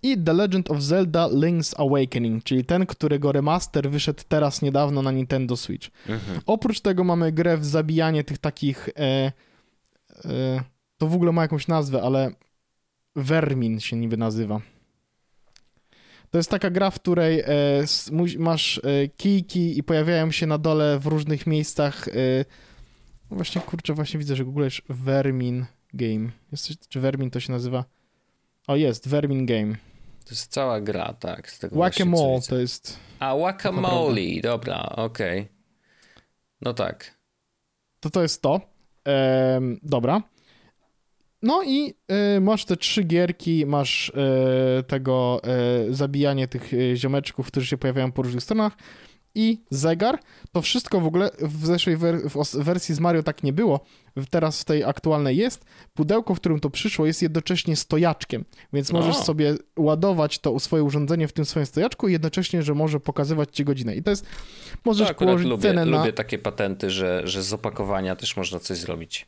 [0.04, 5.12] I The Legend of Zelda Link's Awakening, czyli ten, którego remaster wyszedł teraz niedawno na
[5.12, 5.90] Nintendo Switch.
[6.10, 6.42] Mhm.
[6.46, 8.90] Oprócz tego mamy grę w zabijanie tych takich.
[8.90, 9.32] E,
[10.26, 10.64] e,
[10.98, 12.32] to w ogóle ma jakąś nazwę, ale
[13.16, 14.62] Vermin się niby nazywa.
[16.32, 17.48] To jest taka gra, w której e,
[18.40, 22.08] masz e, kijki i pojawiają się na dole w różnych miejscach.
[22.08, 22.12] E,
[23.32, 26.30] no właśnie, kurczę, właśnie widzę, że googlesz Vermin Game.
[26.52, 27.86] Jest czy Vermin to się nazywa?
[28.68, 29.76] O, jest, Vermin Game.
[30.26, 31.52] To jest cała gra, tak.
[31.52, 33.00] Z tego Whack-a-mole to jest.
[33.20, 35.48] A, Whack-a-mole, dobra, okej.
[36.62, 37.18] No tak.
[38.00, 38.62] To to jest to.
[39.06, 40.22] Em, dobra.
[41.42, 47.48] No i e, masz te trzy gierki, masz e, tego e, zabijanie tych e, ziomeczków,
[47.48, 48.74] którzy się pojawiają po różnych stronach
[49.36, 50.20] i zegar.
[50.52, 53.80] To wszystko w ogóle w zeszłej wer- w wersji z Mario tak nie było.
[54.30, 55.66] Teraz w tej aktualnej jest.
[55.94, 59.24] Pudełko, w którym to przyszło, jest jednocześnie stojaczkiem, więc możesz O.
[59.24, 63.64] sobie ładować to swoje urządzenie w tym swoim stojaczku i jednocześnie, że może pokazywać ci
[63.66, 63.96] godzinę.
[63.96, 64.26] I to jest,
[64.86, 65.98] możesz To położyć lubię, cenę na...
[65.98, 69.28] lubię takie patenty, że, że z opakowania też można coś zrobić.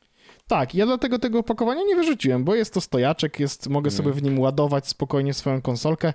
[0.49, 3.97] Tak, ja dlatego tego opakowania nie wyrzuciłem, bo jest to stojaczek, jest, mogę Mhm.
[3.97, 6.13] sobie w nim ładować spokojnie swoją konsolkę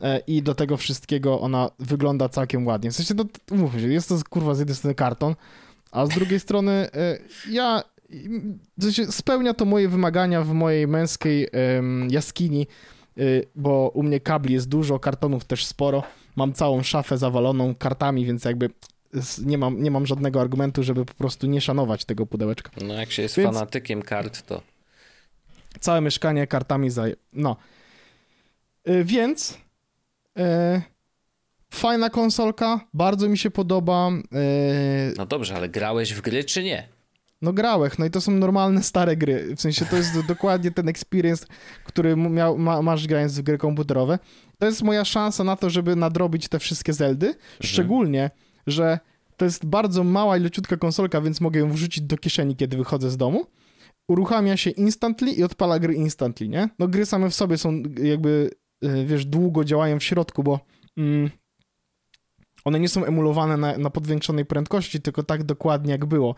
[0.00, 2.90] e, i do tego wszystkiego ona wygląda całkiem ładnie.
[2.90, 5.34] W sensie, no, umówmy się, jest to kurwa z jednej strony karton,
[5.90, 7.18] a z drugiej strony e,
[7.50, 7.82] ja,
[8.78, 11.48] w sensie spełnia to moje wymagania w mojej męskiej
[12.08, 12.66] jaskini,
[13.16, 13.22] e,
[13.56, 16.02] bo u mnie kabli jest dużo, kartonów też sporo
[16.36, 18.70] mam całą szafę zawaloną kartami, więc jakby
[19.44, 22.70] nie mam, nie mam żadnego argumentu, żeby po prostu nie szanować tego pudełeczka.
[22.86, 23.54] No jak się jest więc...
[23.54, 24.62] fanatykiem kart, to...
[25.80, 27.14] Całe mieszkanie kartami zaje...
[27.32, 27.56] No.
[28.86, 29.58] Yy, więc...
[30.36, 30.44] Yy,
[31.70, 34.10] fajna konsolka, bardzo mi się podoba.
[34.32, 35.14] Yy...
[35.16, 36.88] No dobrze, ale grałeś w gry czy nie?
[37.42, 39.56] No grałeś, no i to są normalne stare gry.
[39.56, 41.46] W sensie to jest dokładnie ten experience,
[41.84, 44.18] który miał, ma, masz grając w gry komputerowe.
[44.58, 47.26] To jest moja szansa na to, żeby nadrobić te wszystkie Zeldy.
[47.26, 47.40] Mhm.
[48.70, 48.98] Że
[49.36, 53.10] to jest bardzo mała i leciutka konsolka, więc mogę ją wrzucić do kieszeni, kiedy wychodzę
[53.10, 53.46] z domu.
[54.08, 56.68] Uruchamia się instantly i odpala gry instantly, nie?
[56.78, 58.50] No gry same w sobie są jakby,
[58.84, 60.60] y, wiesz, długo działają w środku, bo
[60.96, 61.30] mm,
[62.64, 66.34] one nie są emulowane na, na, podwiększonej prędkości, tylko tak dokładnie jak było.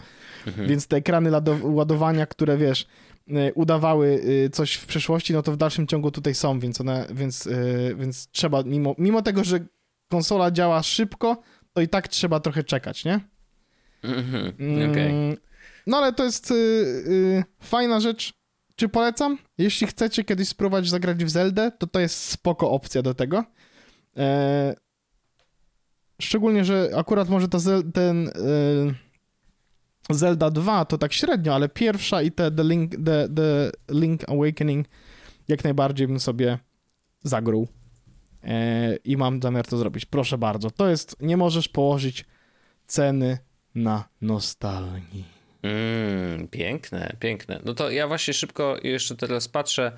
[0.47, 0.69] Mhm.
[0.69, 1.31] Więc te ekrany
[1.63, 2.87] ładowania, które wiesz,
[3.29, 7.07] y, udawały y, coś w przeszłości, no to w dalszym ciągu tutaj są, więc one,
[7.15, 7.49] więc,
[7.97, 9.61] więc trzeba, mimo, mimo tego, że
[10.11, 11.43] konsola działa szybko,
[11.73, 13.21] to i tak trzeba trochę czekać, nie?
[14.03, 14.53] Mhm.
[14.59, 15.37] Mm, okay.
[15.87, 18.33] No ale to jest yy, fajna rzecz.
[18.77, 19.39] Czy polecam?
[19.59, 23.45] Jeśli chcecie kiedyś spróbować zagrać w Zeldę, to to jest spoko opcja do tego.
[24.17, 24.75] E,
[26.23, 28.95] Szczególnie, że akurat może ta Zel ten yy,
[30.11, 34.87] Zelda 2 to tak średnio, ale pierwsza i te The Link, the, the Link Awakening
[35.49, 36.59] jak najbardziej bym sobie
[37.23, 37.69] zagrał.
[38.45, 38.51] Yy,
[39.05, 40.05] I mam zamiar to zrobić.
[40.05, 40.71] Proszę bardzo.
[40.71, 42.25] To jest, nie możesz położyć
[42.87, 43.39] ceny
[43.75, 45.25] na nostalgii.
[45.63, 47.61] Mm, piękne, piękne.
[47.65, 49.93] No to ja właśnie szybko jeszcze teraz patrzę.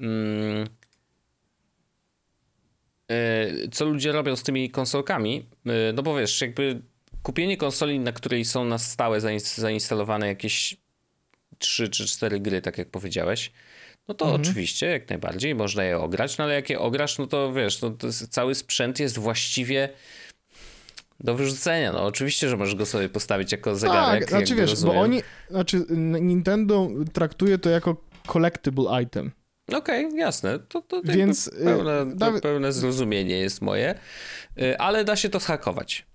[0.00, 0.66] Mm,
[3.12, 6.82] E, co ludzie robią z tymi konsolkami, e, no bo wiesz, jakby
[7.22, 10.76] kupienie konsoli, na której są na stałe zainstalowane jakieś
[11.58, 13.52] 3 czy 4 gry, tak jak powiedziałeś,
[14.08, 14.42] no to mhm.
[14.42, 17.90] oczywiście, jak najbardziej, można je ograć, no ale jak je ograsz, no to wiesz, no
[17.90, 19.88] to cały sprzęt jest właściwie
[21.20, 21.92] do wyrzucenia.
[21.92, 24.20] No oczywiście, że możesz go sobie postawić jako zegarek.
[24.20, 24.94] Tak, znaczy wiesz, rozumiem.
[24.94, 25.84] bo oni, znaczy
[26.20, 29.30] Nintendo traktuje to jako collectible item.
[29.72, 30.58] Okej, okay, jasne.
[30.58, 33.94] To, to Więc y, pełne, to pełne zrozumienie jest moje,
[34.62, 36.06] y, ale da się to zhakować.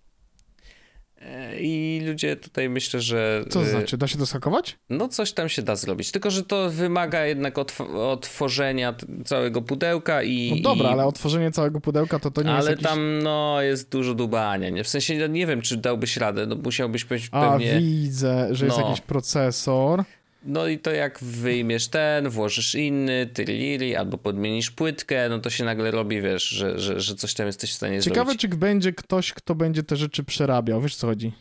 [1.22, 3.46] E, I ludzie tutaj myślę, że.
[3.50, 3.98] Co to y, znaczy?
[3.98, 4.78] Da się to zhakować?
[4.90, 6.12] No, coś tam się da zrobić.
[6.12, 7.58] Tylko, że to wymaga jednak
[7.96, 10.54] otworzenia całego pudełka i.
[10.56, 10.92] No dobra, i...
[10.92, 12.68] ale otworzenie całego pudełka to to nie ale jest.
[12.68, 12.88] Ale jakiś...
[12.88, 14.70] tam, no, jest dużo dubania.
[14.70, 14.84] Nie?
[14.84, 16.46] W sensie, nie wiem, czy dałbyś radę.
[16.46, 17.28] No, musiałbyś pewnie.
[17.32, 18.88] A, widzę, że jest no.
[18.90, 20.04] jakiś procesor.
[20.48, 25.64] No i to jak wyjmiesz ten, włożysz inny, tyrili, albo podmienisz płytkę, no to się
[25.64, 28.42] nagle robi, wiesz, że, że, że coś tam jesteś w stanie Ciekawe, zrobić.
[28.42, 31.32] Ciekawe, czy będzie ktoś, kto będzie te rzeczy przerabiał, wiesz co chodzi?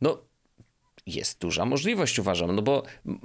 [0.00, 0.18] No,
[1.06, 2.82] jest duża możliwość, uważam, no bo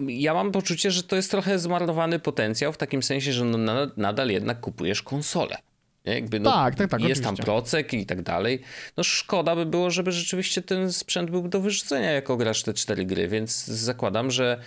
[0.07, 4.29] ja mam poczucie, że to jest trochę zmarnowany potencjał w takim sensie, że no nadal
[4.29, 5.57] jednak kupujesz konsolę.
[6.05, 7.01] Jakby no, tak, tak, tak.
[7.01, 7.43] Jest oczywiście.
[7.43, 8.61] tam procek i tak dalej.
[8.97, 13.05] No szkoda by było, żeby rzeczywiście ten sprzęt był do wyrzucenia, jako grasz te cztery
[13.05, 14.59] gry, więc zakładam, że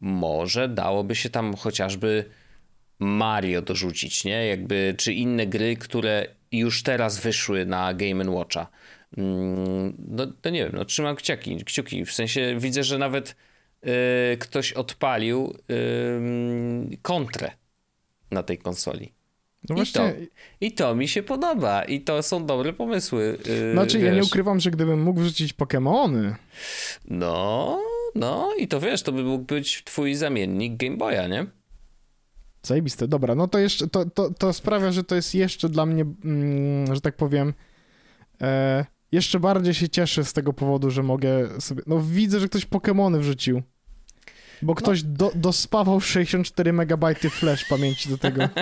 [0.00, 2.24] może dałoby się tam chociażby
[2.98, 4.46] Mario dorzucić, nie?
[4.46, 8.66] Jakby, czy inne gry, które już teraz wyszły na Game Watcha.
[9.16, 12.04] Mm, no to nie wiem, no trzymam kciuki, kciuki.
[12.04, 13.36] W sensie widzę, że nawet
[13.82, 13.90] yy,
[14.38, 17.50] ktoś odpalił yy, kontrę
[18.30, 19.12] na tej konsoli.
[19.68, 20.14] No właśnie...
[20.20, 21.84] I, to, I to mi się podoba.
[21.84, 23.38] I to są dobre pomysły.
[23.46, 24.06] Yy, znaczy, wiesz.
[24.06, 26.34] ja nie ukrywam, że gdybym mógł wrzucić Pokémony.
[27.04, 27.80] No,
[28.16, 31.46] no i to wiesz, to by mógł być twój zamiennik Game Boya, nie?
[32.62, 36.04] Zajebiste, dobra, no to jeszcze, to, to, to sprawia, że to jest jeszcze dla mnie,
[36.24, 37.54] mm, że tak powiem,
[38.40, 42.66] e, jeszcze bardziej się cieszę z tego powodu, że mogę sobie, no widzę, że ktoś
[42.66, 43.62] Pokémony wrzucił.
[44.62, 45.08] Bo ktoś no.
[45.12, 48.48] do, dospawał 64 MB flash pamięci do tego.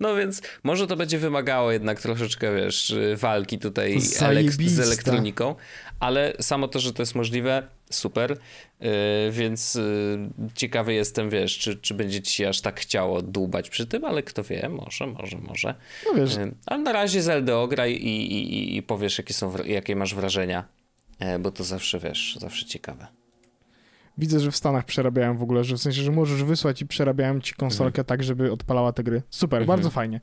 [0.00, 5.54] No więc może to będzie wymagało jednak troszeczkę, wiesz, walki tutaj elek z elektroniką,
[6.00, 8.36] ale samo to, że to jest możliwe, super,
[8.80, 8.88] yy,
[9.30, 14.04] więc yy, ciekawy jestem, wiesz, czy, czy będzie ci aż tak chciało dłubać przy tym,
[14.04, 15.74] ale kto wie, może, może, może.
[16.06, 16.36] No wiesz.
[16.36, 20.64] Yy, ale na razie Zelda ograj i, i, i powiesz, jakie, są, jakie masz wrażenia,
[21.18, 23.06] e, bo to zawsze, wiesz, zawsze ciekawe.
[24.18, 27.40] Widzę, że w Stanach przerabiają w ogóle, że w sensie, że możesz wysłać i przerabiają
[27.40, 28.04] ci konsolkę mhm.
[28.04, 29.22] tak, żeby odpalała te gry.
[29.30, 29.76] Super, mhm.
[29.76, 30.20] bardzo fajnie.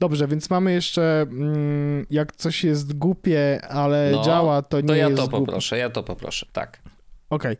[0.00, 4.94] Dobrze, więc mamy jeszcze, mm, jak coś jest głupie, ale no, działa, to nie to
[4.94, 6.82] ja jest To ja to poproszę, ja to poproszę, tak.
[7.30, 7.56] Okej.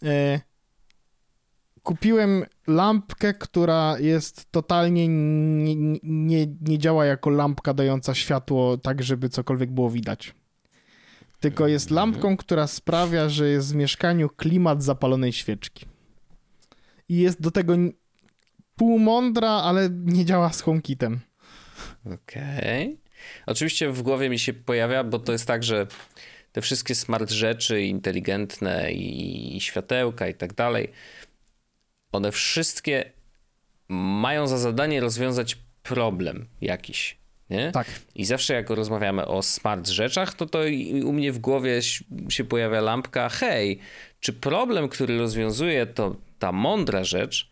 [0.00, 0.10] Okay.
[0.12, 0.40] E,
[1.82, 9.28] kupiłem lampkę, która jest totalnie nie, nie, nie działa jako lampka dająca światło tak, żeby
[9.28, 10.34] cokolwiek było widać
[11.40, 15.86] tylko jest lampką, która sprawia, że jest w mieszkaniu klimat zapalonej świeczki.
[17.08, 17.74] I jest do tego
[18.76, 21.20] półmądra, ale nie działa z HomeKitem.
[22.06, 22.84] Okej.
[22.84, 22.98] Okay.
[23.46, 25.86] Oczywiście w głowie mi się pojawia, bo to jest tak, że
[26.52, 30.90] te wszystkie smart rzeczy inteligentne i światełka i tak dalej,
[32.12, 33.12] one wszystkie
[33.88, 37.20] mają za zadanie rozwiązać problem jakiś.
[37.50, 37.72] Nie?
[37.72, 37.86] Tak.
[38.14, 40.58] I zawsze jak rozmawiamy o smart rzeczach, to to
[41.04, 41.80] u mnie w głowie
[42.28, 43.78] się pojawia lampka, hej,
[44.20, 47.50] czy problem, który rozwiązuje to ta mądra rzecz,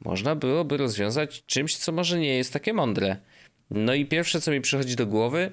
[0.00, 3.16] można byłoby rozwiązać czymś, co może nie jest takie mądre.
[3.70, 5.52] No i pierwsze, co mi przychodzi do głowy,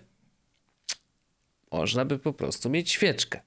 [1.74, 3.40] można by po prostu mieć świeczkę.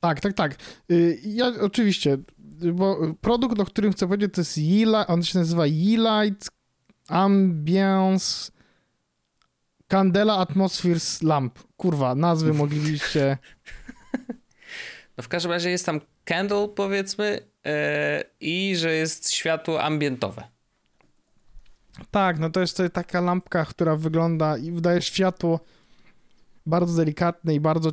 [0.00, 0.56] Tak, tak, tak.
[0.90, 2.18] Y, ja oczywiście,
[2.72, 6.48] bo produkt, o którym chcę powiedzieć, to jest Yeelight, on się nazywa Yeelight
[7.08, 8.50] Ambience
[9.88, 11.58] Candela Atmospheres Lamp.
[11.76, 13.38] Kurwa, nazwy moglibyście...
[15.16, 17.72] No w każdym razie jest tam candle, powiedzmy, yy,
[18.40, 20.48] i że jest światło ambientowe.
[22.10, 25.60] Tak, no to jest taka lampka, która wygląda i wydaje światło
[26.68, 27.92] bardzo delikatne i bardzo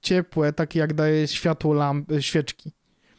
[0.00, 2.72] ciepłe, takie jak daje światło lamp, e, świeczki.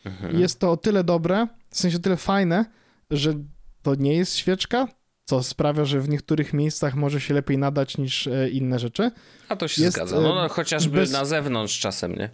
[0.06, 0.40] Mhm.
[0.40, 2.66] Jest to o tyle dobre, w sensie o tyle fajne,
[3.12, 3.34] że
[3.82, 4.88] to nie jest świeczka,
[5.24, 9.12] co sprawia, że w niektórych miejscach może się lepiej nadać niż e, inne rzeczy.
[9.50, 10.22] A to się jest, zgadza.
[10.22, 11.12] No, no chociażby bez...
[11.12, 12.30] na zewnątrz czasem, nie?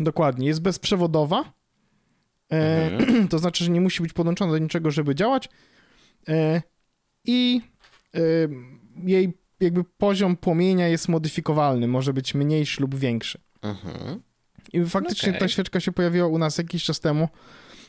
[0.00, 0.46] Dokładnie.
[0.46, 1.52] Jest bezprzewodowa.
[2.52, 3.28] E, mhm.
[3.28, 5.48] to znaczy, że nie musi być podłączona do niczego, żeby działać.
[6.28, 6.62] E,
[7.24, 7.60] I
[8.14, 8.20] e,
[9.04, 11.88] jej jakby poziom płomienia jest modyfikowalny.
[11.88, 13.40] Może być mniejszy lub większy.
[13.62, 14.22] Mhm.
[14.72, 15.40] I faktycznie okay.
[15.40, 17.28] ta świeczka się pojawiła u nas jakiś czas temu.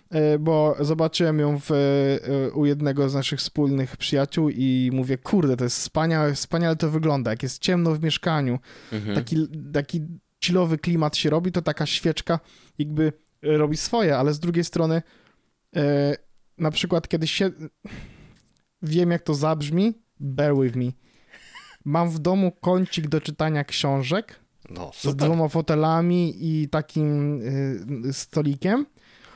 [0.09, 5.57] E, bo zobaczyłem ją w, e, u jednego z naszych wspólnych przyjaciół i mówię, kurde,
[5.57, 8.59] to jest wspaniałe, wspaniale to wygląda, jak jest ciemno w mieszkaniu,
[8.91, 9.15] mhm.
[9.15, 10.01] taki, taki
[10.43, 12.39] chillowy klimat się robi, to taka świeczka
[12.77, 15.01] jakby robi swoje, ale z drugiej strony
[15.75, 16.15] e,
[16.57, 17.51] na przykład kiedy się
[18.81, 20.91] wiem jak to zabrzmi, bear with me.
[21.85, 27.41] Mam w domu kącik do czytania książek no, z dwoma fotelami i takim
[28.05, 28.85] y, stolikiem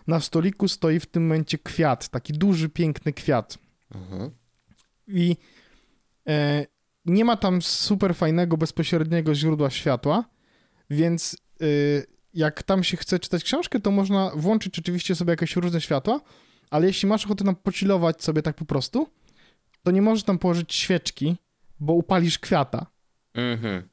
[0.08, 3.58] na stoliku stoi w tym momencie kwiat, taki duży, piękny kwiat.
[3.96, 4.32] Mhm.
[5.08, 5.38] I
[6.28, 6.66] e,
[7.06, 10.24] nie ma tam super fajnego, bezpośredniego źródła światła,
[10.90, 11.66] więc e,
[12.34, 16.22] jak tam się chce czytać książkę, to można włączyć oczywiście sobie jakieś różne światła,
[16.70, 19.08] ale jeśli masz ochotę tam pocilować sobie tak po prostu,
[19.84, 21.38] to nie możesz tam położyć świeczki,
[21.80, 22.86] bo upalisz kwiata.
[23.34, 23.90] Mhm.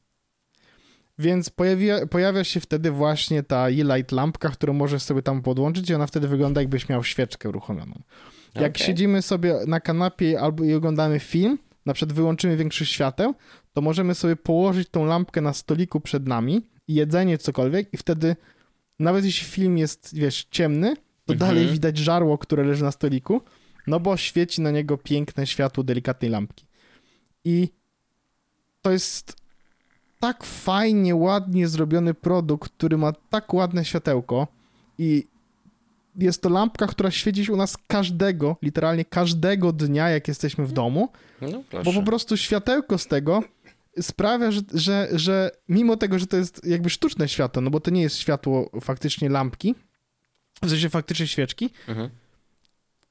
[1.18, 5.94] Więc pojawia, pojawia się wtedy właśnie ta e-light lampka, którą możesz sobie tam podłączyć i
[5.94, 8.02] ona wtedy wygląda jakbyś miał świeczkę uruchomioną.
[8.54, 8.86] Jak okay.
[8.86, 13.34] siedzimy sobie na kanapie albo i oglądamy film, na przykład wyłączymy większość świateł,
[13.72, 18.36] to możemy sobie położyć tą lampkę na stoliku przed nami, jedzenie, cokolwiek i wtedy
[18.98, 21.38] nawet jeśli film jest, wiesz, ciemny, to mhm.
[21.38, 23.40] dalej widać żarło, które leży na stoliku,
[23.86, 26.63] no bo świeci na niego piękne światło delikatnej lampki.
[27.44, 27.68] I
[28.82, 29.36] to jest
[30.20, 34.46] tak fajnie, ładnie zrobiony produkt, który ma tak ładne światełko
[34.98, 35.26] i
[36.16, 41.08] jest to lampka, która świeci u nas każdego, literalnie każdego dnia, jak jesteśmy w domu,
[41.40, 43.42] no, bo po prostu światełko z tego
[44.00, 47.90] sprawia, że, że, że mimo tego, że to jest jakby sztuczne światło, no bo to
[47.90, 49.74] nie jest światło faktycznie lampki,
[50.62, 52.10] w sensie faktycznie świeczki, mhm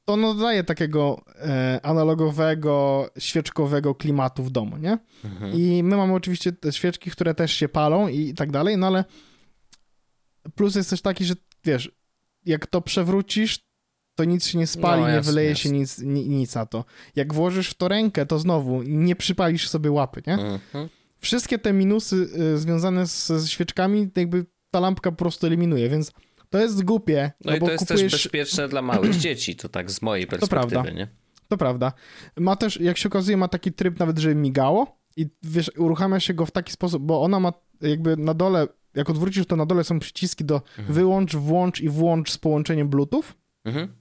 [0.05, 4.97] to nadaje takiego e, analogowego, świeczkowego klimatu w domu, nie?
[5.25, 5.53] Mhm.
[5.53, 9.05] I my mamy oczywiście te świeczki, które też się palą i tak dalej, no ale
[10.55, 11.33] plus jest też taki, że
[11.65, 11.91] wiesz,
[12.45, 13.59] jak to przewrócisz,
[14.15, 15.63] to nic się nie spali, no, jasne, nie wyleje jasne.
[15.63, 16.85] się nic, nic na to.
[17.15, 20.33] Jak włożysz w to rękę, to znowu nie przypalisz sobie łapy, nie?
[20.33, 20.89] Mhm.
[21.19, 22.15] Wszystkie te minusy
[22.55, 26.11] y, związane z, z świeczkami, jakby ta lampka po prostu eliminuje, więc
[26.53, 27.31] to jest głupie.
[27.45, 28.11] No, no i to jest kupujesz...
[28.11, 30.91] też bezpieczne dla małych dzieci, to tak z mojej perspektywy, to prawda.
[30.91, 31.07] nie?
[31.47, 31.93] To prawda.
[32.37, 36.33] Ma też, jak się okazuje, ma taki tryb nawet, że migało i wiesz, uruchamia się
[36.33, 39.83] go w taki sposób, bo ona ma jakby na dole, jak odwrócisz, to na dole
[39.83, 40.93] są przyciski do mhm.
[40.93, 43.23] wyłącz, włącz i włącz z połączeniem Bluetooth,
[43.65, 43.95] mhm.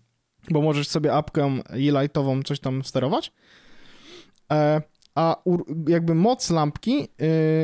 [0.50, 3.32] bo możesz sobie apkę e-lightową coś tam sterować.
[4.52, 4.82] E,
[5.14, 5.42] a
[5.88, 7.08] jakby moc lampki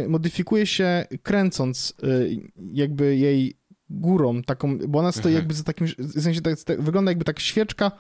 [0.05, 2.37] y, modyfikuje się kręcąc y,
[2.73, 3.58] jakby jej
[3.91, 5.35] górą, taką, bo ona stoi mhm.
[5.35, 7.93] jakby za takim, w sensie tak, tak, wygląda jakby tak świeczka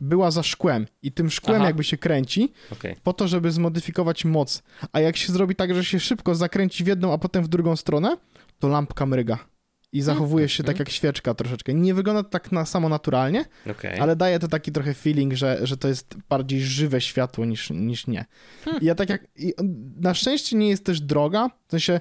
[0.00, 1.66] była za szkłem i tym szkłem Aha.
[1.66, 2.96] jakby się kręci okay.
[3.02, 4.62] po to, żeby zmodyfikować moc.
[4.92, 7.76] A jak się zrobi tak, że się szybko zakręci w jedną, a potem w drugą
[7.76, 8.16] stronę,
[8.58, 9.38] to lampka mryga
[9.92, 11.74] i zachowuje się tak jak świeczka troszeczkę.
[11.74, 14.00] Nie wygląda to tak na, samo naturalnie, okay.
[14.00, 18.06] ale daje to taki trochę feeling, że, że to jest bardziej żywe światło niż, niż
[18.06, 18.24] nie.
[18.64, 18.82] Hmm.
[18.82, 19.26] I ja tak jak...
[20.00, 22.00] na szczęście nie jest też droga, w sensie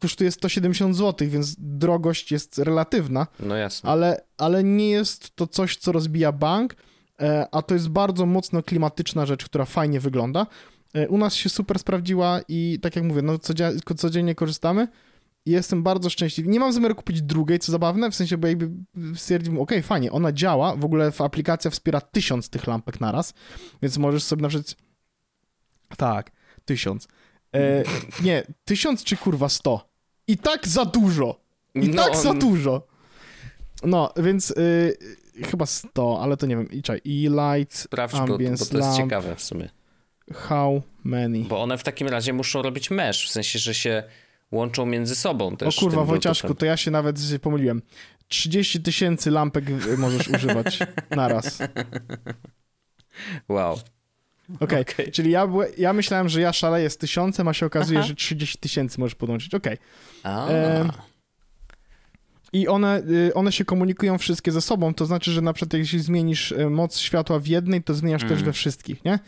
[0.00, 3.26] kosztuje 170 zł, więc drogość jest relatywna.
[3.40, 3.90] No jasne.
[3.90, 6.76] Ale, ale nie jest to coś, co rozbija bank,
[7.20, 10.46] e, a to jest bardzo mocno klimatyczna rzecz, która fajnie wygląda.
[10.94, 14.88] E, U nas się super sprawdziła i tak jak mówię, no codzia- codziennie korzystamy
[15.46, 16.50] jestem bardzo szczęśliwy.
[16.50, 18.70] Nie mam zamiaru kupić drugiej, co zabawne, w sensie, bo jakby
[19.16, 23.34] stwierdziłem, okej, fajnie, ona działa, w ogóle aplikacja wspiera tysiąc tych lampek naraz,
[23.82, 24.76] więc możesz sobie na przykład...
[25.96, 26.30] Tak,
[26.64, 27.08] tysiąc.
[27.56, 27.84] E,
[28.22, 29.88] nie, tysiąc czy kurwa sto?
[30.28, 31.40] I tak za dużo!
[31.74, 32.86] I No, tak za on- dużo!
[33.84, 34.96] No, więc y,
[35.50, 36.70] chyba 100, ale to nie wiem.
[36.70, 39.68] I czekaj, i light, Sprawdź, bo, bo ambience to jest lamp, ciekawe w sumie.
[40.34, 41.38] how many?
[41.44, 44.02] Bo one w takim razie muszą robić mesh, w sensie, że się
[44.52, 45.76] łączą między sobą O też.
[45.76, 47.82] kurwa, tym Wojciaszku, to ja się nawet pomyliłem.
[48.28, 49.64] 30 tysięcy lampek
[49.98, 50.78] możesz używać
[51.10, 51.58] naraz.
[53.48, 53.78] Wow.
[54.60, 55.12] Okej, Okej.
[55.12, 59.00] czyli ja, ja myślałem, że ja szaleję z tysiącem, a się okazuje, że 30 tysięcy
[59.00, 59.54] możesz podłączyć.
[59.54, 59.78] Okej.
[60.22, 60.90] A, Em,
[62.52, 66.00] I one, y, one się komunikują wszystkie ze sobą, to znaczy, że na przykład jeśli
[66.00, 68.44] zmienisz y, moc światła w jednej, to zmieniasz też Mm.
[68.44, 69.18] we wszystkich, nie?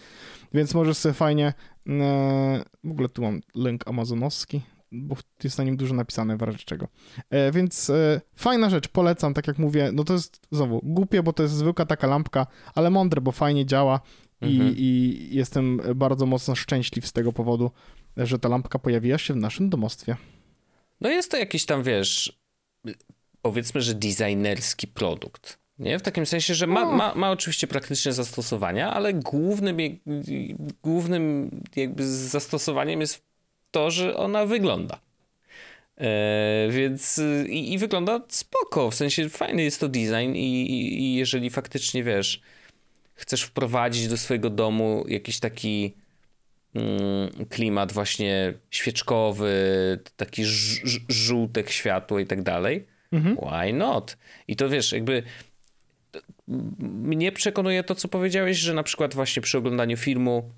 [0.55, 1.47] Więc możesz sobie fajnie,
[1.89, 4.61] e, w ogóle tu mam link amazonowski,
[4.93, 6.89] bo jest na nim dużo napisane w razie czego.
[7.31, 11.33] E, więc e, fajna rzecz, polecam, tak jak mówię, no to jest znowu głupie, bo
[11.33, 14.01] to jest zwykła taka lampka, ale mądre, bo fajnie działa
[14.41, 14.75] Mhm.
[14.77, 17.71] i jestem bardzo mocno szczęśliw z tego powodu,
[18.17, 20.17] że ta lampka pojawiła się w naszym domostwie.
[21.01, 22.39] No jest to jakiś tam, wiesz,
[23.43, 25.59] powiedzmy, że designerski produkt.
[25.79, 25.99] Nie?
[25.99, 26.93] W takim sensie, że ma, No.
[26.93, 29.77] ma, ma oczywiście praktyczne zastosowania, ale głównym,
[30.83, 33.23] głównym jakby zastosowaniem jest
[33.71, 35.01] to, że ona wygląda.
[35.97, 41.15] E, więc i, i wygląda spoko, w sensie fajny jest to design i, i, i
[41.15, 42.41] jeżeli faktycznie wiesz,
[43.19, 45.95] chcesz wprowadzić do swojego domu jakiś taki
[46.75, 49.53] mm, klimat właśnie świeczkowy,
[50.17, 50.43] taki
[51.09, 53.37] żółtek światło i tak dalej, Mhm.
[53.37, 54.17] why not?
[54.49, 55.23] I to wiesz, jakby
[56.79, 60.51] mnie przekonuje to, co powiedziałeś, że na przykład właśnie przy oglądaniu filmu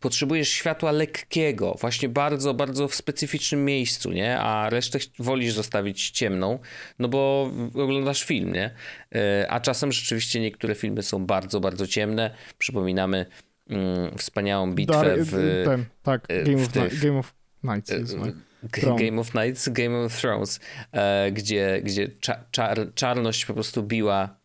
[0.00, 4.38] potrzebujesz światła lekkiego, właśnie bardzo, bardzo w specyficznym miejscu, nie?
[4.38, 6.58] A resztę wolisz zostawić ciemną,
[6.98, 8.70] no bo oglądasz film, nie?
[9.14, 12.34] E, A czasem rzeczywiście niektóre filmy są bardzo, bardzo ciemne.
[12.58, 13.26] Przypominamy
[13.70, 18.14] mm, wspaniałą bitwę Dar- w ten, tak, e, Game w of, tych- Game of Nights
[18.14, 18.32] moje.
[18.62, 18.96] G- Tron.
[18.96, 20.60] Game of Nights, Game of Thrones,
[20.92, 24.39] e, gdzie, gdzie cza, czar, czarność po prostu biła e,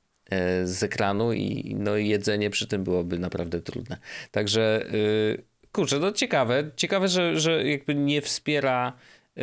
[0.63, 3.97] z ekranu i no, jedzenie przy tym byłoby naprawdę trudne.
[4.31, 8.93] Także y, kurczę, no ciekawe, ciekawe, że, że jakby nie wspiera
[9.38, 9.41] y,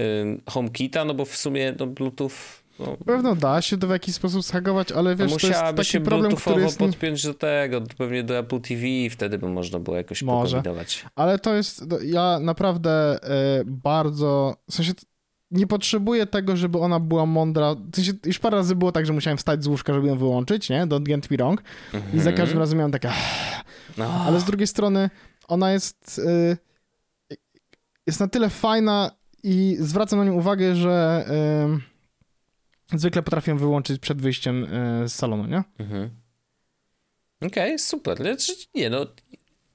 [0.50, 4.42] HomeKita, no bo w sumie no, Bluetooth no, Pewno da się to w jakiś sposób
[4.42, 6.78] zhagować, ale wiesz, to jest taki się problem, który bluetoothowo jest...
[6.78, 10.62] podpiąć do tego, pewnie do Apple TV i wtedy by można było jakoś Może.
[11.14, 12.90] Ale to jest, no, ja naprawdę
[13.22, 14.92] e, bardzo, w sensie
[15.52, 17.76] nie potrzebuję tego, żeby ona była mądra.
[18.26, 20.86] Już parę razy było tak, że musiałem wstać z łóżka, żeby ją wyłączyć, nie?
[20.86, 21.62] Don't get me wrong.
[22.14, 23.10] I za każdym razem miałem takie,
[23.98, 24.04] No.
[24.26, 25.10] ale z drugiej strony
[25.48, 26.56] ona jest, e,
[28.06, 29.10] jest na tyle fajna
[29.42, 31.24] i zwracam na nią uwagę, że
[32.92, 35.62] e, zwykle potrafię ją wyłączyć przed wyjściem e, z salonu, nie?
[35.78, 36.10] Mhm.
[37.46, 38.18] Okej, super.
[38.18, 39.06] Znaczy, Nie no,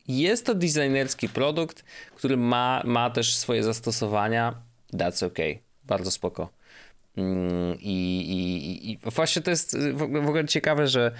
[0.07, 1.83] jest to designerski produkt,
[2.15, 4.55] który ma, ma też swoje zastosowania.
[4.93, 5.59] That's okay.
[5.87, 6.49] Bardzo spoko.
[7.17, 11.11] Mm, I, i, i właśnie to jest ogóle, w ogóle ciekawe, że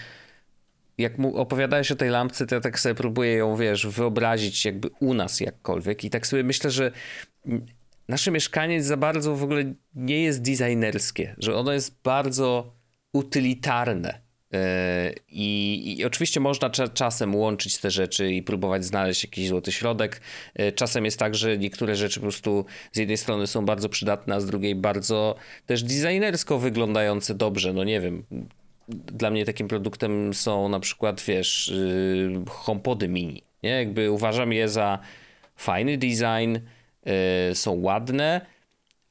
[0.97, 4.89] jak mu opowiadałeś o tej lampce, to ja tak sobie próbuję ją, wiesz, wyobrazić jakby
[4.99, 6.91] u nas jakkolwiek i tak sobie myślę, że
[8.07, 12.73] nasze mieszkanie za bardzo w ogóle nie jest designerskie, że ono jest bardzo
[13.13, 14.26] utylitarne.
[14.51, 14.59] Yy,
[15.29, 20.21] I, I oczywiście można cza- czasem łączyć te rzeczy i próbować znaleźć jakiś złoty środek.
[20.55, 24.35] Yy, Czasem jest tak, że niektóre rzeczy po prostu z jednej strony są bardzo przydatne,
[24.35, 27.73] a z drugiej bardzo też designersko wyglądające dobrze.
[27.73, 28.23] No nie wiem.
[28.89, 33.43] Dla mnie takim produktem są na przykład, wiesz, yy, HomePody mini.
[33.63, 33.69] Nie?
[33.69, 34.99] Jakby uważam je za
[35.55, 36.57] fajny design,
[37.05, 38.41] yy, są ładne,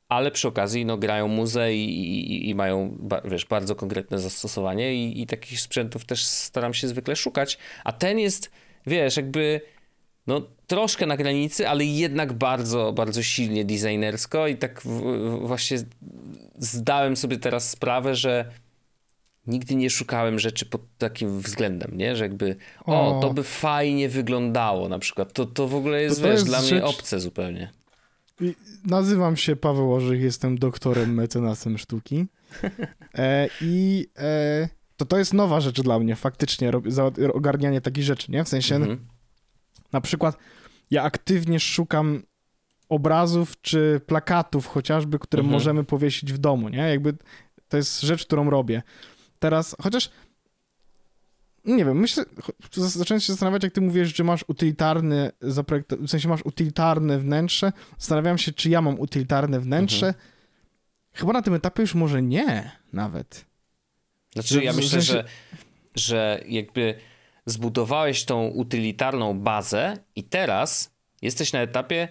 [0.08, 5.22] ale przy okazji no, grają muzę i, i, i mają wiesz, bardzo konkretne zastosowanie i,
[5.22, 7.58] i takich sprzętów też staram się zwykle szukać.
[7.84, 8.50] A ten jest,
[8.86, 9.60] wiesz, jakby
[10.26, 15.78] no, troszkę na granicy, ale jednak bardzo, bardzo silnie designersko i tak w, w, właśnie
[16.58, 18.50] zdałem sobie teraz sprawę, że
[19.46, 22.16] nigdy nie szukałem rzeczy pod takim względem, nie?
[22.16, 23.20] Że jakby, o, O.
[23.20, 25.32] to by fajnie wyglądało na przykład.
[25.32, 27.70] To, to w ogóle jest, To to wiesz, jest dla mnie rzecz- obce zupełnie.
[28.84, 32.26] Nazywam się Paweł Orzych, jestem doktorem, mecenasem sztuki.
[33.14, 38.04] E, I e, to to jest nowa rzecz dla mnie, faktycznie, rob- za- ogarnianie takich
[38.04, 38.44] rzeczy, nie?
[38.44, 39.06] W sensie, Mhm.
[39.92, 40.36] na przykład,
[40.90, 42.22] ja aktywnie szukam
[42.88, 45.52] obrazów czy plakatów chociażby, które Mhm.
[45.52, 46.78] możemy powiesić w domu, nie?
[46.78, 47.14] Jakby
[47.68, 48.82] to jest rzecz, którą robię.
[49.38, 50.10] Teraz, chociaż
[51.66, 52.24] nie wiem, myślę,
[52.72, 57.72] zacząłem się zastanawiać, jak ty mówisz, że masz utylitarny zaprojekt, w sensie masz utylitarne wnętrze.
[57.98, 60.06] Zastanawiam się, czy ja mam utylitarne wnętrze.
[60.06, 60.24] Mhm.
[61.12, 63.46] Chyba na tym etapie już może nie, nawet.
[64.32, 65.24] Znaczy, ja myślę, że,
[65.94, 66.94] że jakby
[67.46, 72.08] zbudowałeś tą utylitarną bazę i teraz jesteś na etapie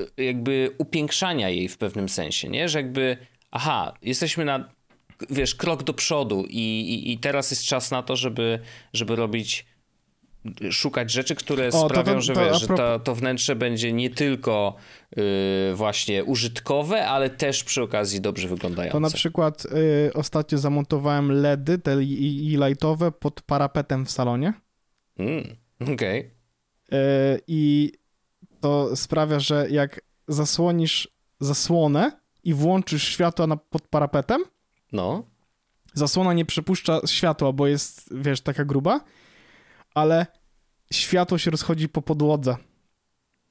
[0.00, 2.68] y, jakby upiększania jej w pewnym sensie, nie?
[2.68, 3.16] Że jakby,
[3.50, 4.68] aha, jesteśmy na
[5.30, 8.58] wiesz, krok do przodu i, i, i teraz jest czas na to, żeby,
[8.92, 9.66] żeby robić
[10.70, 14.10] szukać rzeczy, które o, sprawią, to, to, że, wiesz, że to, to wnętrze będzie nie
[14.10, 14.76] tylko
[15.16, 15.22] yy,
[15.74, 18.92] właśnie użytkowe, ale też przy okazji dobrze wyglądające.
[18.92, 24.52] To na przykład yy, ostatnio zamontowałem LEDy, te i, lightowe pod parapetem w salonie.
[25.18, 25.94] Mm, Okej.
[25.94, 26.30] Okay.
[26.90, 27.92] Yy, I
[28.60, 31.08] to sprawia, że jak zasłonisz
[31.40, 32.12] zasłonę
[32.44, 34.44] i włączysz światło na, pod parapetem,
[34.92, 35.24] no.
[35.94, 39.00] Zasłona nie przepuszcza światła, bo jest, wiesz, taka gruba,
[39.94, 40.26] ale
[40.92, 42.56] światło się rozchodzi po podłodze.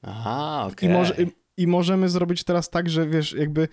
[0.02, 0.88] Aha, okej.
[0.88, 0.88] Okay.
[0.88, 1.26] I, może, i,
[1.62, 3.68] I możemy zrobić teraz tak, że wiesz, jakby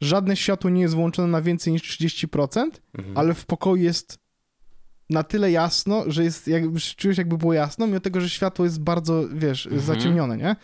[0.00, 3.18] żadne światło nie jest włączone na więcej niż 30%, mhm.
[3.18, 4.18] ale w pokoju jest
[5.10, 8.80] na tyle jasno, że jest, jakby, czujesz jakby było jasno, mimo tego, że światło jest
[8.80, 9.82] bardzo, wiesz, mhm.
[9.82, 10.56] zaciemnione, nie?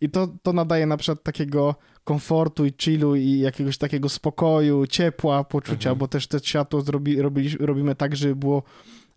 [0.00, 1.74] I to, to nadaje na przykład takiego
[2.04, 5.98] komfortu i chillu i jakiegoś takiego spokoju, ciepła, poczucia, mhm.
[5.98, 8.62] bo też te światło zrobi, robili, robimy tak, żeby było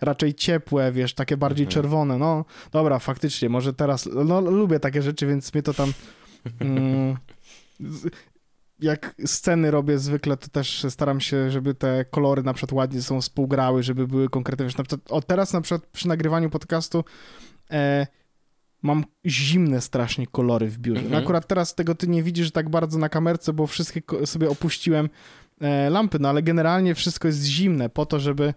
[0.02, 1.74] raczej ciepłe, wiesz, takie bardziej mhm.
[1.74, 2.18] czerwone.
[2.18, 5.94] No dobra, faktycznie, może teraz, no lubię takie rzeczy, więc mnie to tam...
[6.60, 7.18] Mm,
[8.80, 13.22] jak sceny robię zwykle, to też staram się, żeby te kolory na przykład ładnie są
[13.22, 14.66] współgrały, żeby były konkretne.
[14.66, 17.04] Wiesz, na przykład, o teraz na przykład przy nagrywaniu podcastu
[17.72, 18.08] e,
[18.82, 21.02] mam zimne strasznie kolory w biurze.
[21.02, 21.24] No mhm.
[21.24, 25.10] akurat teraz tego ty nie widzisz tak bardzo na kamerce, bo wszystkie sobie opuściłem
[25.62, 28.54] e, lampy, no ale generalnie wszystko jest zimne po to, żeby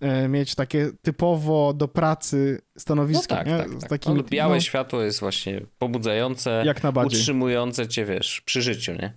[0.00, 3.34] e, mieć takie typowo do pracy stanowisko.
[3.34, 3.58] No tak, nie?
[3.58, 3.90] tak, tak.
[3.90, 9.12] Takim, no, białe no, światło jest właśnie pobudzające, jak utrzymujące cię, wiesz, przy życiu, nie?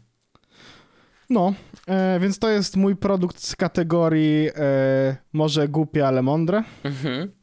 [1.29, 1.53] No,
[1.87, 6.63] e, więc to jest mój produkt z kategorii e, może głupie, ale mądre.
[6.83, 7.40] Mhm.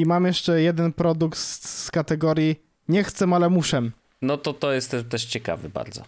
[0.00, 3.82] I mam jeszcze jeden produkt z, z kategorii nie chcę, ale muszę.
[4.22, 6.02] No to to jest też, też ciekawy bardzo.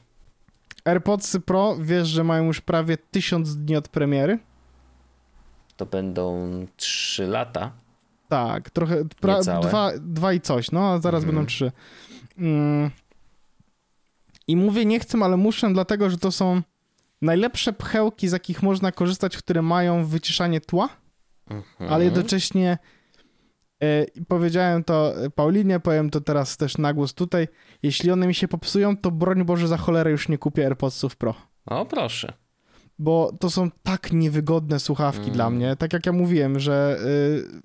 [0.84, 4.38] AirPods Pro, wiesz, że mają już prawie tysiąc dni od premiery?
[5.76, 7.72] To będą trzy lata.
[8.28, 11.36] Tak, trochę, pra, dwa, dwa i coś, no, a zaraz mhm.
[11.36, 11.72] będą trzy.
[12.38, 12.90] Mm.
[14.48, 16.62] I mówię nie chcę, ale muszę, dlatego, że to są
[17.22, 20.88] najlepsze pchełki, z jakich można korzystać, które mają wyciszanie tła,
[21.50, 21.92] mhm.
[21.92, 22.78] ale jednocześnie
[23.82, 27.48] E, powiedziałem to Paulinie, powiem to teraz też na głos tutaj.
[27.82, 31.34] Jeśli one mi się popsują, to broń Boże za cholerę już nie kupię AirPodsów Pro.
[31.66, 32.32] O, proszę.
[32.98, 35.32] Bo to są tak niewygodne słuchawki mm.
[35.32, 35.76] dla mnie.
[35.76, 37.62] Tak jak ja mówiłem, że y,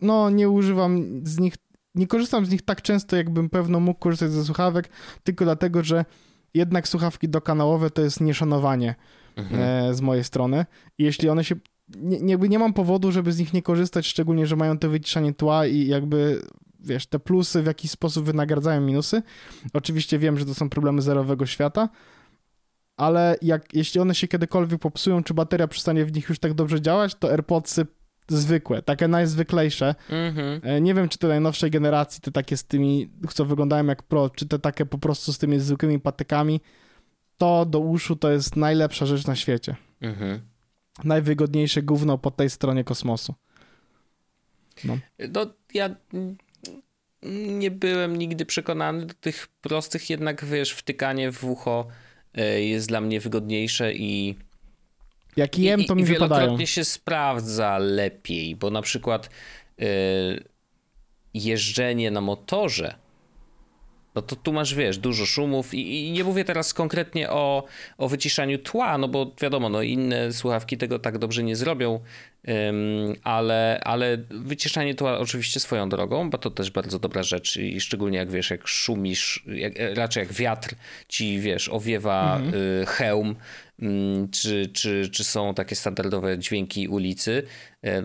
[0.00, 1.54] no nie używam z nich,
[1.94, 4.88] nie korzystam z nich tak często, jakbym pewno mógł korzystać ze słuchawek,
[5.22, 6.04] tylko dlatego, że
[6.54, 8.94] jednak słuchawki dokanałowe to jest nieszanowanie
[9.36, 9.62] mhm.
[9.62, 10.66] E, z mojej strony.
[10.98, 11.54] I jeśli one się
[11.88, 15.34] nie, jakby nie mam powodu, żeby z nich nie korzystać, szczególnie, że mają to wyciszanie
[15.34, 16.42] tła i jakby
[16.80, 19.22] wiesz, te plusy w jakiś sposób wynagradzają minusy.
[19.72, 21.88] Oczywiście wiem, że to są problemy zerowego świata,
[22.96, 26.80] ale jak, jeśli one się kiedykolwiek popsują, czy bateria przestanie w nich już tak dobrze
[26.80, 27.86] działać, to AirPodsy
[28.28, 29.94] zwykłe, takie najzwyklejsze.
[30.10, 30.82] Mm-hmm.
[30.82, 34.48] Nie wiem, czy te najnowszej generacji, te takie z tymi, co wyglądają jak Pro, czy
[34.48, 36.60] te takie po prostu z tymi zwykłymi patykami,
[37.38, 39.76] to do uszu to jest najlepsza rzecz na świecie.
[40.00, 40.51] Mhm
[41.04, 43.34] najwygodniejsze gówno po tej stronie kosmosu.
[44.84, 44.98] No.
[45.32, 45.96] no, ja
[47.58, 51.86] nie byłem nigdy przekonany do tych prostych, jednak wiesz, wtykanie w ucho
[52.34, 54.36] e, jest dla mnie wygodniejsze i
[55.36, 59.30] jak jem, to mi i, wielokrotnie się sprawdza lepiej, bo na przykład
[59.78, 59.86] yy,
[61.34, 62.94] jeżdżenie na motorze
[64.14, 67.64] no to tu masz, wiesz, dużo szumów i, i, nie mówię teraz konkretnie o,
[67.98, 73.14] o wyciszaniu tła, no bo wiadomo, no inne słuchawki tego tak dobrze nie zrobią, um,
[73.22, 78.18] ale, ale wyciszanie tła oczywiście swoją drogą, bo to też bardzo dobra rzecz i szczególnie
[78.18, 80.74] jak wiesz, jak szumisz, jak, raczej jak wiatr
[81.08, 82.54] ci, wiesz, owiewa mhm.
[82.54, 83.36] y, hełm,
[83.82, 83.86] y,
[84.32, 87.42] czy, czy, czy są takie standardowe dźwięki ulicy,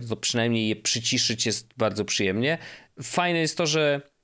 [0.09, 2.57] to przynajmniej je przyciszyć jest bardzo przyjemnie.
[3.01, 4.16] Fajne jest to, że Mm,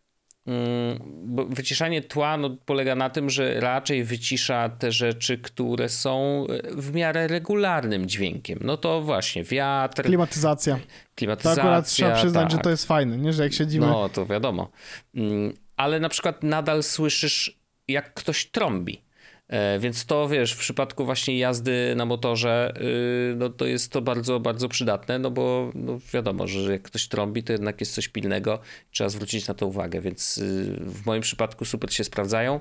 [1.23, 6.75] bo wyciszanie tła no, polega na tym, że raczej wycisza te rzeczy, które są e,
[6.75, 8.59] w miarę regularnym dźwiękiem.
[8.61, 10.03] No to właśnie wiatr.
[10.03, 10.79] Klimatyzacja.
[11.15, 11.63] Klimatyzacja.
[11.63, 12.51] To akurat trzeba przyznać, tak.
[12.51, 13.33] że to jest fajne, nie?
[13.33, 13.85] że jak siedzimy.
[13.85, 14.71] No to wiadomo.
[15.15, 19.01] Mm, ale na przykład nadal słyszysz, jak ktoś trąbi.
[19.47, 24.01] E, więc to wiesz, w przypadku właśnie jazdy na motorze, y, no to jest to
[24.01, 28.07] bardzo, bardzo przydatne, no bo no wiadomo, że jak ktoś trąbi, to jednak jest coś
[28.07, 28.59] pilnego,
[28.91, 32.59] trzeba zwrócić na to uwagę, więc y, w moim przypadku super się sprawdzają.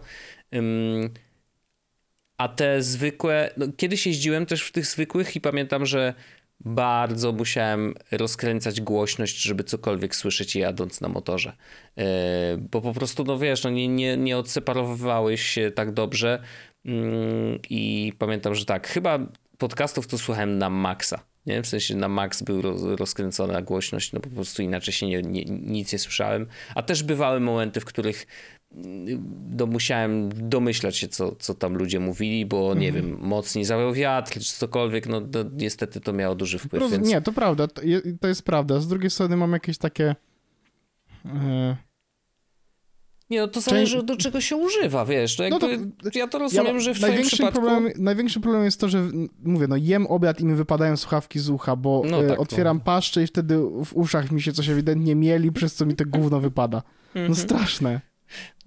[2.39, 6.15] A te zwykłe, no kiedyś jeździłem też w tych zwykłych i pamiętam, że
[6.65, 11.57] bardzo musiałem rozkręcać głośność, żeby cokolwiek słyszeć jadąc na motorze.
[11.99, 12.05] E,
[12.57, 16.43] bo po prostu, no wiesz, no nie, nie, nie odseparowywałeś się tak dobrze
[17.71, 19.19] i pamiętam, że tak, chyba
[19.59, 21.25] podcastów to słuchałem na maksa.
[21.47, 21.63] Nie?
[21.63, 25.45] W sensie na max był roz, rozkręcona głośność, no po prostu inaczej się nie, nie,
[25.45, 26.47] nic nie słyszałem.
[26.75, 28.27] A też bywały momenty, w których
[29.59, 33.07] no, musiałem domyślać się, co, co tam ludzie mówili, bo nie mhm.
[33.07, 36.91] wiem, mocniej zawiał wiatr, czy cokolwiek, no to, niestety to miało duży wpływ.
[36.93, 37.09] Więc...
[37.09, 37.83] Nie, to prawda, to,
[38.21, 38.81] to, jest prawda.
[38.81, 40.15] Z drugiej strony mam jakieś takie...
[41.25, 41.77] Yy...
[43.33, 44.07] Nie, no to zależy Część...
[44.07, 45.69] do czego się używa, wiesz, to no to,
[46.15, 47.61] ja to rozumiem, ja, że w największym przypadku...
[47.61, 49.03] Problem, największy problem jest to, że
[49.45, 52.85] mówię, no jem obiad i mi wypadają słuchawki z ucha, bo no tak, otwieram no.
[52.85, 56.41] paszczę i wtedy w uszach mi się coś ewidentnie mieli, przez co mi to gówno
[56.41, 56.83] wypada.
[57.15, 57.35] No mhm.
[57.35, 58.01] straszne.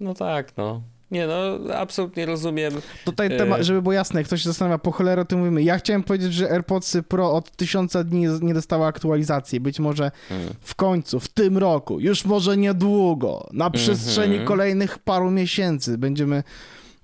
[0.00, 0.82] No tak, no.
[1.10, 2.74] Nie no, absolutnie rozumiem.
[3.04, 5.62] Tutaj e, temat, żeby było jasne, jak ktoś się zastanawia, po cholerę to mówimy.
[5.62, 9.60] Ja chciałem powiedzieć, że AirPodsy Pro od tysiąca dni nie dostały aktualizacji.
[9.60, 10.48] Być może hmm.
[10.60, 14.48] w końcu, w tym roku, już może niedługo, na przestrzeni mm -hmm.
[14.48, 16.42] kolejnych paru miesięcy będziemy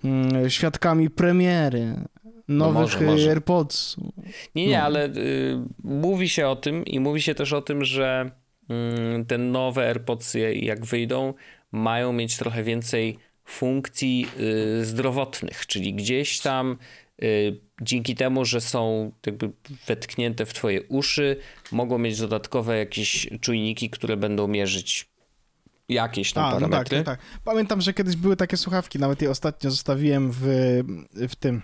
[0.05, 1.94] mm, świadkami premiery
[2.48, 3.96] nowych no może, AirPods.
[4.55, 4.84] Nie, nie, no.
[4.84, 8.30] ale y, mówi się o tym i mówi się też o tym, że
[9.20, 11.34] y, te nowe AirPodsy jak wyjdą,
[11.72, 13.18] mają mieć trochę więcej
[13.53, 14.26] funkcji
[14.80, 16.76] y, zdrowotnych, czyli gdzieś tam
[17.22, 19.50] y, dzięki temu, że są jakby
[19.86, 21.36] wetknięte w twoje uszy,
[21.72, 25.09] mogą mieć dodatkowe jakieś czujniki, które będą mierzyć
[25.88, 26.98] jakieś tam A, parametry.
[26.98, 27.40] No tak, no tak.
[27.44, 30.44] Pamiętam, że kiedyś były takie słuchawki, nawet je ostatnio zostawiłem w,
[31.14, 31.62] w tym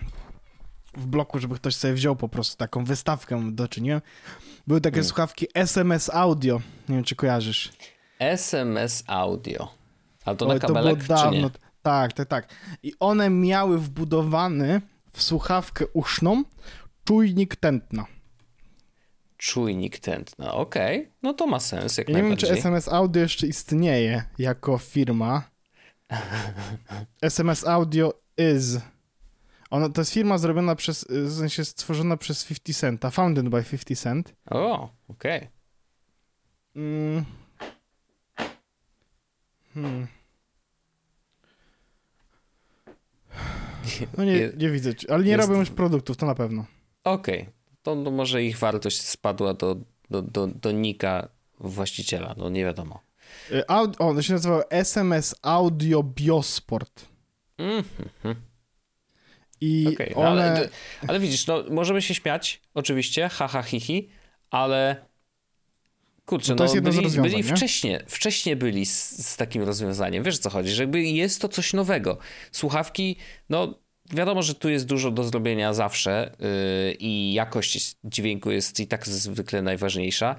[0.97, 4.01] w bloku, żeby ktoś sobie wziął po prostu taką wystawkę doczyniłem.
[4.67, 5.07] Były takie hmm.
[5.07, 6.61] słuchawki SMS Audio.
[6.89, 7.71] Nie wiem, czy kojarzysz.
[8.19, 9.71] SMS Audio.
[10.25, 11.51] Ale to na kabelek, to było dawno.
[11.81, 12.49] Tak, tak, tak.
[12.83, 14.81] I one miały wbudowany
[15.13, 16.43] w słuchawkę uszną
[17.05, 18.05] czujnik tętna.
[19.37, 20.99] Czujnik tętna, okej.
[20.99, 21.11] Okay.
[21.23, 25.43] No to ma sens, jak ja Nie wiem, czy SMS Audio jeszcze istnieje jako firma.
[27.21, 28.77] SMS Audio is.
[29.69, 33.99] Ona, to jest firma zrobiona przez, w sensie stworzona przez 50 Centa, founded by 50
[33.99, 34.33] Cent.
[34.49, 35.37] O, okej.
[35.37, 35.49] Okay.
[36.75, 37.25] Mm.
[39.73, 40.07] Hmm.
[44.17, 45.47] No nie, nie widzę, ale nie jest...
[45.47, 46.65] robią już produktów, to na pewno.
[47.03, 47.53] Okej, okay.
[47.83, 49.75] to, to, może ich wartość spadła do,
[50.09, 52.99] do, do, do nika właściciela, no nie wiadomo.
[53.51, 57.05] Y, Aud o, to się nazywa SMS Audio Biosport.
[57.57, 57.83] Mm
[58.23, 58.35] -hmm.
[59.61, 60.29] I okay, no one...
[60.29, 60.69] ale,
[61.07, 64.09] ale, widzisz, no możemy się śmiać, oczywiście, haha, hihi,
[64.49, 65.05] ale
[66.29, 69.63] Kurczę, no, to jest jedno byli, z rozwiązań, byli wcześniej, wcześniej byli z, z, takim
[69.63, 70.23] rozwiązaniem.
[70.23, 72.17] Wiesz co chodzi, że jakby jest to coś nowego.
[72.51, 73.15] Słuchawki,
[73.49, 73.79] no
[74.13, 79.07] wiadomo, że tu jest dużo do zrobienia zawsze yy, i jakość dźwięku jest i tak
[79.07, 80.35] zwykle najważniejsza,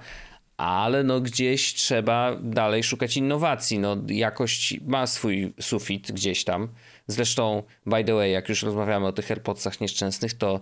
[0.57, 3.79] ale no gdzieś trzeba dalej szukać innowacji.
[3.79, 6.69] No jakość ma swój sufit gdzieś tam.
[7.07, 10.61] Zresztą, by the way, jak już rozmawiamy o tych AirPodsach nieszczęsnych, to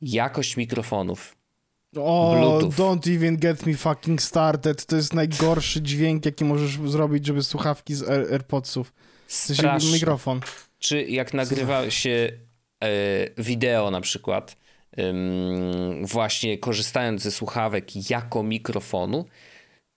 [0.00, 1.37] jakość mikrofonów
[1.96, 2.74] o, Bluetooth.
[2.74, 4.86] don't even get me fucking started.
[4.86, 8.92] To jest najgorszy dźwięk, jaki możesz zrobić, żeby słuchawki z Air AirPodsów.
[9.26, 10.40] W sensie mikrofon.
[10.78, 12.32] Czy jak nagrywa się
[12.84, 12.88] e,
[13.42, 14.56] wideo na przykład,
[16.02, 19.24] właśnie korzystając ze słuchawek jako mikrofonu,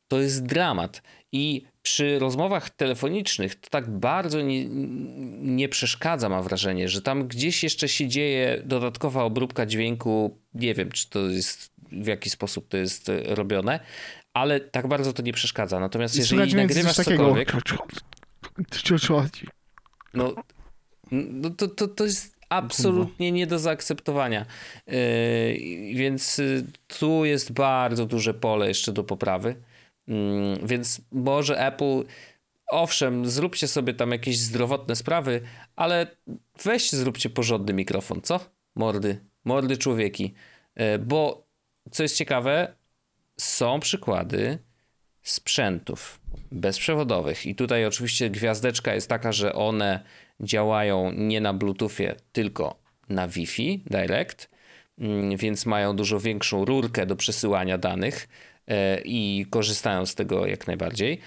[0.08, 1.02] to jest dramat.
[1.32, 4.66] I przy rozmowach telefonicznych to tak bardzo nie,
[5.42, 10.38] nie, przeszkadza, mam wrażenie, że tam gdzieś jeszcze się dzieje dodatkowa obróbka dźwięku.
[10.54, 13.80] Nie wiem, czy to jest w jaki sposób to jest e, robione,
[14.34, 15.80] ale tak bardzo to nie przeszkadza.
[15.80, 17.52] Natomiast jeżeli nagrywasz cokolwiek...
[20.14, 20.36] No,
[21.12, 24.46] no to, to, to jest absolutnie nie do zaakceptowania.
[24.88, 24.94] Yy,
[25.96, 29.56] więc y, tu jest bardzo duże pole jeszcze do poprawy.
[30.08, 30.16] Yy,
[30.64, 32.04] więc może Apple,
[32.68, 35.42] owszem, zróbcie sobie tam jakieś zdrowotne sprawy,
[35.76, 36.08] ale
[36.64, 38.40] weźcie, zróbcie porządny mikrofon, co?
[38.76, 40.34] Mordy, mordy człowieki.
[40.76, 41.51] Yy, bo
[41.92, 42.74] co jest ciekawe,
[43.38, 44.58] są przykłady
[45.24, 46.20] sprzętów
[46.52, 47.46] bezprzewodowych.
[47.46, 50.04] I tutaj oczywiście gwiazdeczka jest taka, że one
[50.40, 52.80] działają nie na Bluetoothie, tylko
[53.10, 54.50] na Wi-Fi Direct,
[54.98, 58.28] mm, więc mają dużo większą rurkę do przesyłania danych
[58.68, 61.20] e, i korzystają z tego jak najbardziej,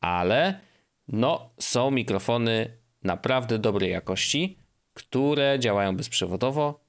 [0.00, 0.60] ale
[1.08, 4.58] no, są mikrofony naprawdę dobrej jakości,
[4.94, 6.79] które działają bezprzewodowo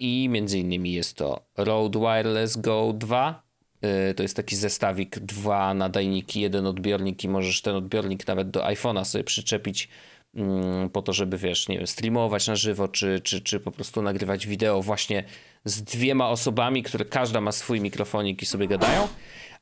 [0.00, 3.42] i między innymi jest to Rode Wireless Go 2.
[3.82, 8.60] E, to jest taki zestawik, dwa nadajniki, jeden odbiornik i możesz ten odbiornik nawet do
[8.60, 9.88] iPhone'a sobie przyczepić
[10.34, 14.02] mm, po to, żeby wiesz, nie wiem, streamować na żywo, czy, czy, czy po prostu
[14.02, 15.24] nagrywać wideo właśnie
[15.64, 19.08] z dwiema osobami, które każda ma swój mikrofonik i sobie gadają.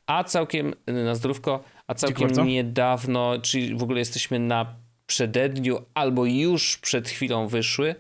[0.07, 4.77] A całkiem na zdrówko, a całkiem niedawno, czyli w ogóle jesteśmy na
[5.07, 7.95] przededniu albo już przed chwilą wyszły.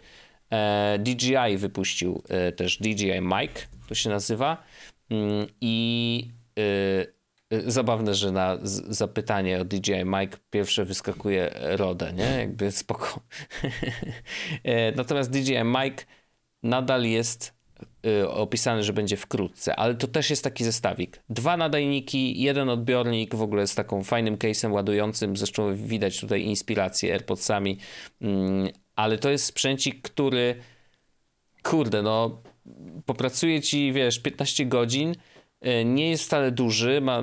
[0.51, 3.51] E, DJI wypuścił e, też DJI Mic,
[3.89, 4.63] to się nazywa.
[5.11, 6.29] Mm, I
[7.51, 12.39] e, zabawne, że na zapytanie o DJI Mic pierwsze wyskakuje RODE, nie?
[12.39, 13.21] Jakby spoko.
[14.97, 16.07] Natomiast DJI Mic
[16.63, 17.55] nadal jest
[18.29, 21.23] opisany, że będzie wkrótce, ale to też jest taki zestawik.
[21.29, 27.13] Dwa nadajniki, jeden odbiornik, w ogóle z taką fajnym case'em ładującym, zresztą widać tutaj inspirację
[27.13, 27.79] AirPodsami,
[28.21, 30.61] mm, ale to jest sprzęcik, który
[31.63, 32.43] kurde, no
[33.07, 35.15] popracuje ci, wiesz, 15 godzin,
[35.67, 37.23] y, nie jest wcale duży, ma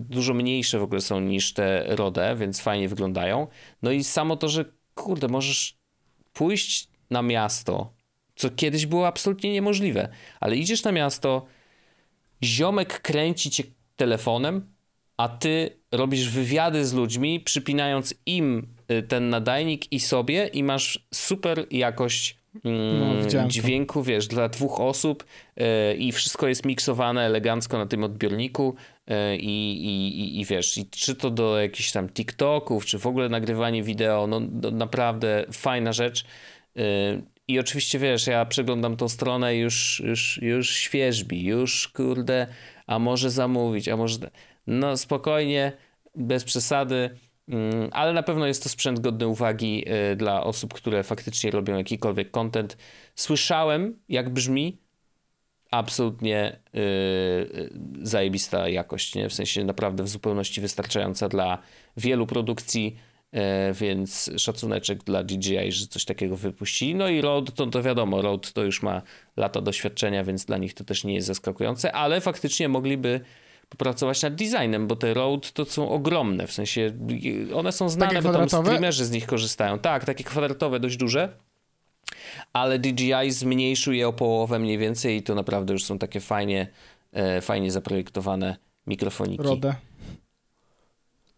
[0.00, 3.46] dużo mniejsze w ogóle są niż te Rode, więc fajnie wyglądają.
[3.82, 5.76] No i samo to, że kurde, możesz
[6.32, 7.92] pójść na miasto,
[8.36, 10.08] co kiedyś było absolutnie niemożliwe,
[10.40, 11.46] ale idziesz na miasto,
[12.42, 13.64] ziomek kręci cię
[13.96, 14.72] telefonem,
[15.16, 18.74] a ty robisz wywiady z ludźmi, przypinając im
[19.08, 23.00] ten nadajnik i sobie i masz super jakość mm,
[23.34, 25.24] no, dźwięku, wiesz, dla dwóch osób
[25.56, 25.64] yy,
[25.94, 28.74] i wszystko jest miksowane elegancko na tym odbiorniku
[29.06, 33.28] yy, i, i, i, wiesz, i czy to do jakichś tam TikToków, czy w ogóle
[33.28, 36.24] nagrywanie wideo, no, no naprawdę fajna rzecz.
[36.74, 36.82] Yy,
[37.48, 42.46] I oczywiście wiesz, ja przeglądam tą stronę już, już, już świeżbi, już kurde,
[42.86, 44.18] a może zamówić, a może
[44.66, 45.72] no spokojnie,
[46.14, 47.10] bez przesady,
[47.92, 52.30] ale na pewno jest to sprzęt godny uwagi y, dla osób, które faktycznie robią jakikolwiek
[52.30, 52.76] content.
[53.14, 54.78] Słyszałem, jak brzmi,
[55.70, 57.70] absolutnie yy,
[58.02, 59.28] zajebista jakość, nie?
[59.28, 61.58] w sensie naprawdę w zupełności wystarczająca dla
[61.96, 62.96] wielu produkcji,
[63.32, 63.40] yy,
[63.74, 66.94] więc szacuneczek dla DJI, że coś takiego wypuścili.
[66.94, 69.02] No i Rode, to, to wiadomo, Rode to już ma
[69.36, 73.20] lata doświadczenia, więc dla nich to też nie jest zaskakujące, ale faktycznie mogliby
[73.72, 76.92] popracować nad designem, bo te Road to są ogromne, w sensie
[77.54, 79.78] one są znane, bo tam streamerzy z nich korzystają.
[79.78, 81.36] Tak, takie kwadratowe, dość duże,
[82.52, 86.66] ale DJI zmniejszył je o połowę mniej więcej i to naprawdę już są takie fajnie,
[87.12, 88.56] e, fajnie zaprojektowane
[88.86, 89.44] mikrofoniki.
[89.44, 89.74] Rodę.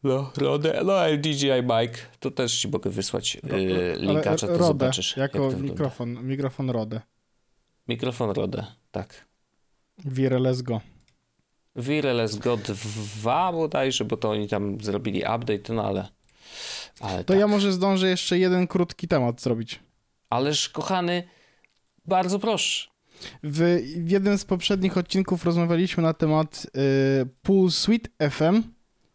[0.03, 4.65] No, Rodę, no ale DJI Bike, to też ci mogę wysłać yy, linka, to Rodę,
[4.65, 5.17] zobaczysz.
[5.17, 7.01] jako mikrofon, mikrofon Rodę.
[7.89, 9.25] Mikrofon Rodę, tak.
[10.05, 10.81] Wireless Go.
[11.77, 16.09] Wireless Go 2 bodajże, bo to oni tam zrobili update, no ale...
[17.01, 17.41] ale to tak.
[17.41, 19.81] ja może zdążę jeszcze jeden krótki temat zrobić.
[20.31, 21.23] Ależ kochany,
[22.07, 22.89] bardzo proszę.
[23.43, 26.67] W, w jednym z poprzednich odcinków rozmawialiśmy na temat
[27.23, 28.63] y, Pool Suite FM,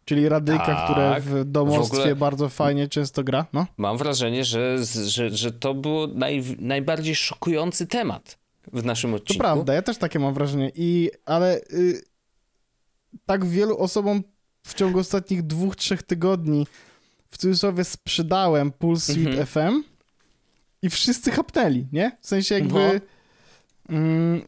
[0.04, 3.46] czyli radyjka, tak, które w domostwie w bardzo fajnie często gra.
[3.52, 3.66] No.
[3.76, 8.38] Mam wrażenie, że, że, że to był naj, najbardziej szokujący temat
[8.72, 9.38] w naszym odcinku.
[9.38, 10.72] To prawda, ja też takie mam wrażenie.
[10.74, 12.02] I, ale y,
[13.26, 14.22] tak wielu osobom
[14.62, 16.66] w ciągu ostatnich dwóch, trzech tygodni
[17.30, 19.46] w cudzysłowie sprzedałem Pulse Suite mhm.
[19.46, 19.82] FM
[20.82, 22.16] i wszyscy chapnęli, nie?
[22.20, 23.00] W sensie jakby
[23.88, 23.98] no.
[23.98, 24.42] mm,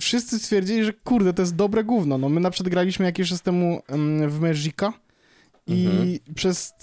[0.00, 2.18] wszyscy stwierdzili, że kurde, to jest dobre gówno.
[2.18, 4.92] No my na przykład graliśmy jakiś czas temu mm, w Magica
[5.66, 6.34] i mhm.
[6.34, 6.74] przez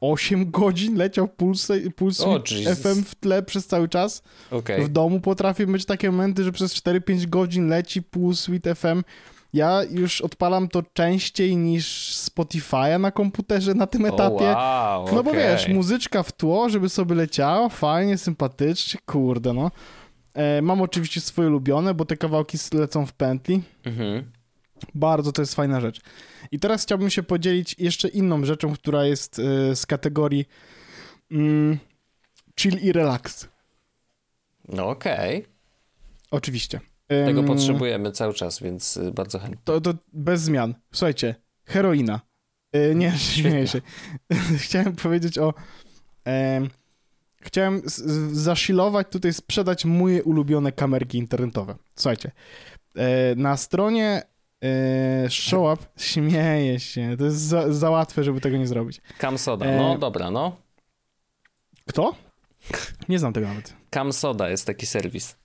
[0.00, 2.42] 8 godzin leciał Pulse, Pulse oh,
[2.82, 4.22] FM w tle przez cały czas.
[4.50, 4.84] Okay.
[4.84, 9.02] W domu potrafię mieć takie momenty, że przez 4-5 godzin leci Pulse Suite FM
[9.52, 14.50] ja już odpalam to częściej niż Spotify'a na komputerze na tym etapie.
[14.50, 19.70] Oh, wow, no bo wiesz, muzyczka w tło, żeby sobie leciała, fajnie, sympatycznie, kurde no.
[20.34, 23.62] E, mam oczywiście swoje ulubione, bo te kawałki lecą w pętli.
[23.84, 24.30] Mhm.
[24.94, 26.00] Bardzo to jest fajna rzecz.
[26.52, 30.44] I teraz chciałbym się podzielić jeszcze inną rzeczą, która jest e, z kategorii
[31.30, 31.78] mm,
[32.60, 33.48] chill i relax.
[34.68, 35.38] No okej.
[35.38, 35.52] Okay.
[36.30, 36.80] Oczywiście.
[37.26, 39.58] Tego potrzebujemy cały czas, więc y, bardzo chętnie.
[39.64, 40.74] To, to bez zmian.
[40.92, 41.34] Słuchajcie,
[41.64, 42.20] heroina.
[42.72, 43.80] Yy, nie, śmieję się.
[44.64, 45.54] Chciałem powiedzieć o...
[47.40, 47.82] chciałem
[48.32, 51.74] zashilować tutaj, sprzedać moje ulubione kamerki internetowe.
[51.94, 52.30] Słuchajcie,
[52.96, 54.22] e, na stronie
[54.64, 57.16] e, ShowUp śmieję się.
[57.18, 59.00] To jest za, za, łatwe, żeby tego nie zrobić.
[59.18, 60.56] Camsoda, no e, dobra, no.
[61.86, 62.14] Kto?
[63.08, 63.74] Nie znam tego nawet.
[63.90, 65.39] Camsoda jest taki serwis.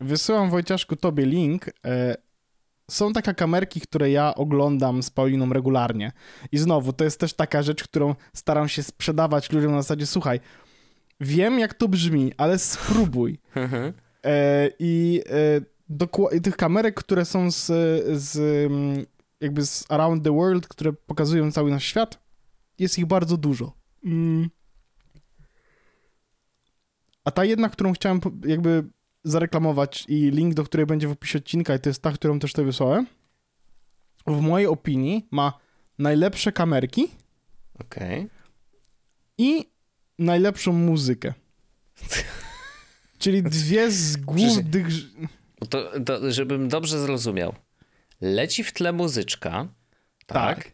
[0.00, 1.66] Wysyłam Wojciaszku tobie link.
[1.86, 2.16] E,
[2.90, 6.12] są takie kamerki, które ja oglądam z Pauliną regularnie.
[6.52, 10.40] I znowu, to jest też taka rzecz, którą staram się sprzedawać ludziom na zasadzie, słuchaj,
[11.20, 13.38] wiem jak to brzmi, ale spróbuj.
[13.54, 13.92] Mhm.
[14.24, 15.22] E, I
[16.30, 17.66] e, tych kamerek, które są z,
[18.22, 19.06] z mm,
[19.40, 22.18] jakby z around the world, które pokazują cały nasz świat,
[22.78, 23.72] jest ich bardzo dużo.
[24.04, 24.50] Mm.
[27.24, 28.84] A ta jedna, którą chciałem jakby
[29.24, 32.52] zareklamować i link do której będzie w opisie odcinka i to jest ta, którą też
[32.52, 33.06] tutaj wysłałem,
[34.26, 35.58] w mojej opinii ma
[35.98, 37.08] najlepsze kamerki
[37.80, 38.28] okay.
[39.38, 39.70] i
[40.18, 41.34] najlepszą muzykę.
[43.18, 44.94] Czyli dwie z głównych...
[45.68, 47.54] To, to, żebym dobrze zrozumiał.
[48.20, 49.68] Leci w tle muzyczka,
[50.26, 50.56] tak?
[50.56, 50.72] Tak.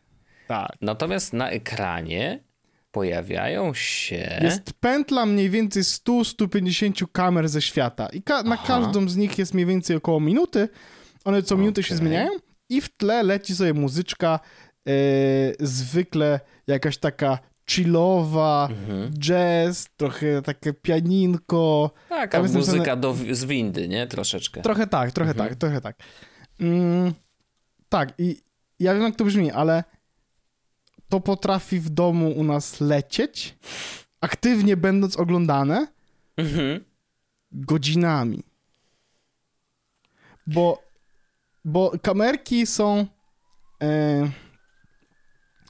[0.49, 0.77] tak.
[0.81, 2.45] Natomiast na ekranie
[2.91, 4.41] pojawiają się.
[4.43, 8.09] Jest pętla mniej więcej 100-150 kamer ze świata.
[8.09, 10.69] I ka na każdą z nich jest mniej więcej około minuty.
[11.25, 11.63] One co okay.
[11.63, 12.31] minutę się zmieniają.
[12.69, 14.41] I w tle leci sobie muzyczka.
[14.87, 14.95] Yy,
[15.61, 17.39] zwykle jakaś taka
[17.71, 19.13] chillowa, mhm.
[19.19, 21.91] jazz, trochę takie pianinko.
[22.09, 24.07] Taka muzyka do, z windy, nie?
[24.07, 24.63] Troszeczkę.
[24.63, 25.49] Trochę tak, trochę mhm.
[25.49, 25.97] tak, trochę tak.
[26.61, 27.15] Mm,
[27.89, 28.37] tak, i
[28.79, 29.85] ja wiem jak to brzmi, ale
[31.09, 33.55] to potrafi w domu u nas lecieć,
[34.21, 35.87] aktywnie będąc oglądane,
[36.37, 36.85] mhm.
[37.53, 38.43] godzinami.
[40.47, 40.83] Bo,
[41.65, 43.07] bo kamerki są
[43.83, 44.31] e,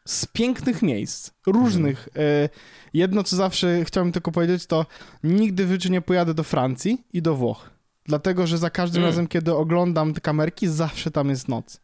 [0.04, 2.08] z pięknych miejsc, różnych.
[2.16, 2.48] E,
[2.94, 4.86] jedno, co zawsze chciałbym tylko powiedzieć, to
[5.22, 7.70] nigdy w życiu nie pojadę do Francji i do Włoch.
[8.04, 9.10] Dlatego, że za każdym mm.
[9.10, 11.80] razem, kiedy oglądam te kamerki, zawsze tam jest noc.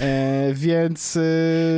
[0.00, 1.16] E, więc.
[1.16, 1.20] E,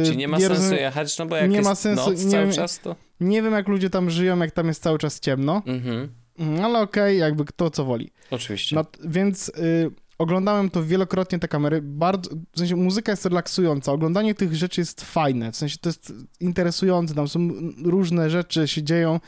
[0.05, 2.25] Czyli nie ma nie sensu rozumiem, jechać, no bo jak nie jest ma sensu, noc
[2.25, 2.97] nie cały czas, to.
[3.21, 5.63] Nie wiem, jak ludzie tam żyją, jak tam jest cały czas ciemno.
[5.67, 6.09] Mhm.
[6.39, 8.11] Mm, ale okej, okay, jakby kto co woli.
[8.31, 8.77] Oczywiście.
[8.77, 11.83] No, więc y, oglądałem to wielokrotnie, te kamery.
[11.83, 13.93] Bardzo, w sensie muzyka jest relaksująca.
[13.93, 15.53] Oglądanie tych rzeczy jest fajne.
[15.53, 17.15] W sensie to jest interesujące.
[17.15, 17.49] Tam są
[17.85, 19.21] różne rzeczy się dzieją.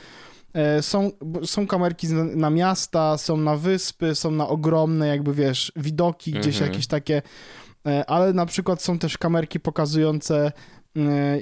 [0.52, 1.10] E, są,
[1.44, 6.72] są kamerki na miasta, są na wyspy, są na ogromne, jakby wiesz, widoki, gdzieś mhm.
[6.72, 7.22] jakieś takie
[8.06, 10.52] ale na przykład są też kamerki pokazujące
[10.96, 11.38] e,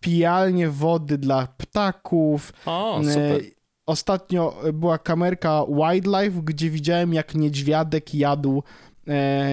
[0.00, 2.52] pijalnie wody dla ptaków.
[2.66, 3.40] O, e, super.
[3.86, 8.62] Ostatnio była kamerka Wildlife, gdzie widziałem, jak niedźwiadek jadł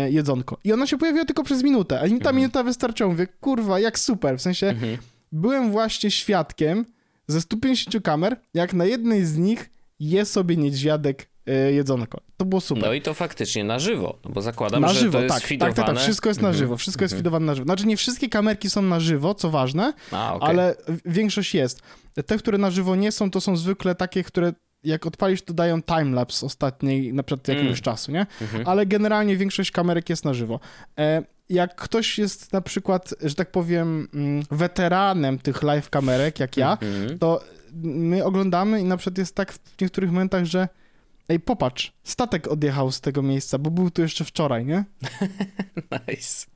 [0.10, 0.58] jedzonko.
[0.64, 2.36] I ona się pojawiła tylko przez minutę, a mi ta mhm.
[2.36, 3.10] minuta wystarczyła.
[3.10, 4.38] Mówię, kurwa, jak super.
[4.38, 4.98] W sensie mhm.
[5.32, 6.86] byłem właśnie świadkiem
[7.28, 9.70] ze 150 kamer, jak na jednej z nich
[10.00, 12.22] je sobie niedźwiadek E, jedzonko.
[12.40, 12.84] To było super.
[12.84, 15.44] No i to faktycznie na żywo, no bo zakładam, na że żywo, to jest tak,
[15.44, 15.76] fidowane.
[15.76, 16.58] Tak, tak, tak, wszystko jest na mhm.
[16.58, 17.20] żywo, wszystko jest mhm.
[17.20, 17.66] fidowane na żywo.
[17.66, 20.50] Znaczy nie wszystkie kamerki są na żywo, co ważne, A, okay.
[20.50, 20.76] ale
[21.06, 21.82] większość jest.
[22.26, 25.82] Te, które na żywo nie są, to są zwykle takie, które jak odpalisz, to dają
[25.82, 27.82] timelapse ostatniej, na przykład jakiegoś mm.
[27.82, 28.26] czasu, nie?
[28.42, 28.68] Mhm.
[28.68, 30.60] Ale generalnie większość kamerek jest na żywo.
[31.00, 36.58] E, jak ktoś jest na przykład, że tak powiem, mm, weteranem tych live kamerek, jak
[36.58, 36.78] ja,
[37.20, 37.44] to
[37.84, 40.68] my oglądamy i na przykład jest tak w niektórych momentach, że
[41.30, 44.84] Ej, popatrz, statek odjechał z tego miejsca, bo był tu jeszcze wczoraj, nie?
[46.08, 46.48] nice.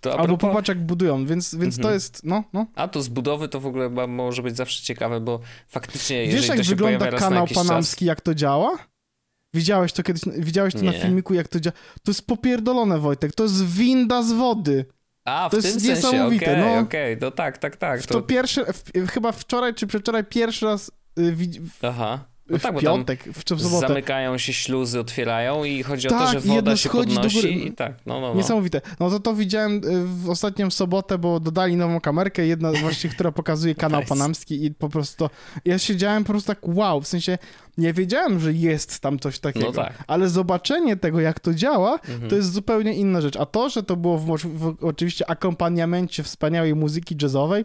[0.00, 0.50] To Albo propos...
[0.50, 1.94] popatrz, jak budują, więc, więc to mhm.
[1.94, 2.66] jest, no, no.
[2.74, 6.62] A to z budowy to w ogóle może być zawsze ciekawe, bo faktycznie, Wiesz, jak
[6.62, 8.06] wygląda kanał panamski, czas...
[8.06, 8.78] jak to działa?
[9.54, 10.86] Widziałeś to kiedyś, widziałeś to Nie.
[10.86, 11.76] na filmiku, jak to działa?
[12.02, 14.84] To jest popierdolone, Wojtek, to jest winda z wody.
[15.24, 16.80] A, w to tym jest sensie, niesamowite, okej, okay, no.
[16.80, 18.02] okej, okay, no tak, tak, tak.
[18.02, 21.36] To, to pierwszy, w, chyba wczoraj czy przedwczoraj pierwszy raz y,
[21.82, 22.31] Aha.
[22.52, 23.88] No tak, w piątek, w, czy w sobotę.
[23.88, 27.72] Zamykają się śluzy, otwierają i chodzi tak, o to, tak, że woda się podnosi i
[27.72, 28.34] tak, no, no, no.
[28.34, 28.80] Niesamowite.
[29.00, 33.32] No to to widziałem y, w ostatnią sobotę, bo dodali nową kamerkę, jedna właśnie, która
[33.32, 34.08] pokazuje kanał nice.
[34.08, 35.30] panamski i po prostu
[35.64, 37.38] ja siedziałem po prostu tak wow, w sensie
[37.78, 40.04] nie wiedziałem, że jest tam coś takiego, no tak.
[40.06, 42.30] ale zobaczenie tego, jak to działa, mhm.
[42.30, 43.36] to jest zupełnie inna rzecz.
[43.36, 47.64] A to, że to było w, w oczywiście akompaniamencie wspaniałej muzyki jazzowej,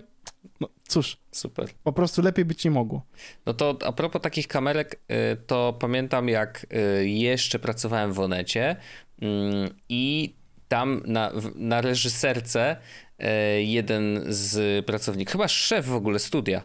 [0.59, 1.69] no cóż, super.
[1.83, 3.01] Po prostu lepiej być nie mogło.
[3.45, 6.65] No to a propos takich kamerek, y, to pamiętam jak
[7.01, 8.75] y, jeszcze pracowałem w Onecie
[9.21, 10.33] mm, i
[10.67, 12.77] tam na, na reżyserce
[13.19, 16.61] y, jeden z pracowników, chyba szef w ogóle studia,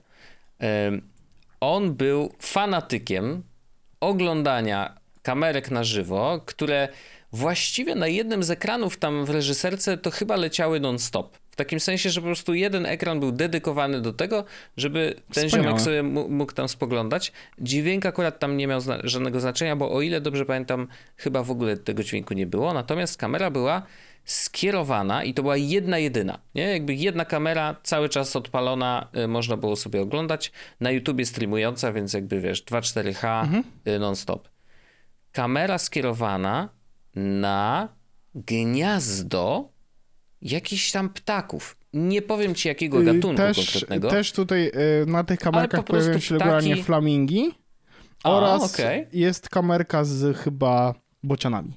[1.62, 3.42] on był fanatykiem
[4.00, 6.88] oglądania kamerek na żywo, które
[7.32, 11.38] właściwie na jednym z ekranów tam w reżyserce to chyba leciały non-stop.
[11.50, 14.44] W takim sensie, że po prostu jeden ekran był dedykowany do tego,
[14.76, 15.68] żeby ten Wspaniałe.
[15.68, 17.32] ziomek sobie mógł tam spoglądać.
[17.58, 21.50] Dźwięk akurat tam nie miał zna żadnego znaczenia, bo o ile dobrze pamiętam, chyba w
[21.50, 22.74] ogóle tego dźwięku nie było.
[22.74, 23.82] Natomiast kamera była
[24.24, 26.62] skierowana i to była jedna jedyna, nie?
[26.62, 30.52] Jakby jedna kamera cały czas odpalona, y, można było sobie oglądać.
[30.80, 33.64] Na YouTubie streamująca, więc jakby wiesz, 2.4H mhm.
[33.88, 34.48] y, non-stop.
[35.32, 36.68] Kamera skierowana
[37.14, 37.88] na
[38.34, 39.68] gniazdo
[40.42, 41.76] jakichś tam ptaków.
[41.92, 44.10] Nie powiem ci jakiego gatunku Y, też, konkretnego.
[44.10, 47.54] Też tutaj y, na tych kamerkach pojawiają się regularnie ptaki- flamingi
[48.24, 49.06] A, oraz okej.
[49.12, 51.72] jest kamerka z chyba bocianami.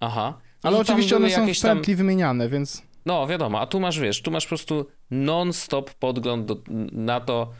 [0.00, 0.40] Aha.
[0.62, 3.98] Ale tam oczywiście one są w tam- pętli wymieniane, więc No wiadomo, a tu masz,
[4.00, 6.56] wiesz, tu masz po prostu non-stop podgląd do,
[6.92, 7.50] na to,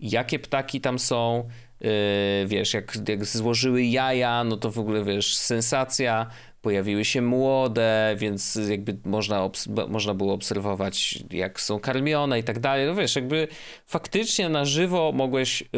[0.00, 1.48] jakie ptaki tam są,
[1.80, 1.88] yy,
[2.46, 6.26] wiesz, jak, jak złożyły jaja, no to w ogóle, wiesz, sensacja,
[6.62, 12.58] pojawiły się młode, więc jakby można, obs- można było obserwować, jak są karmione i tak
[12.58, 13.48] dalej, no wiesz, jakby
[13.86, 15.68] faktycznie na żywo mogłeś yy,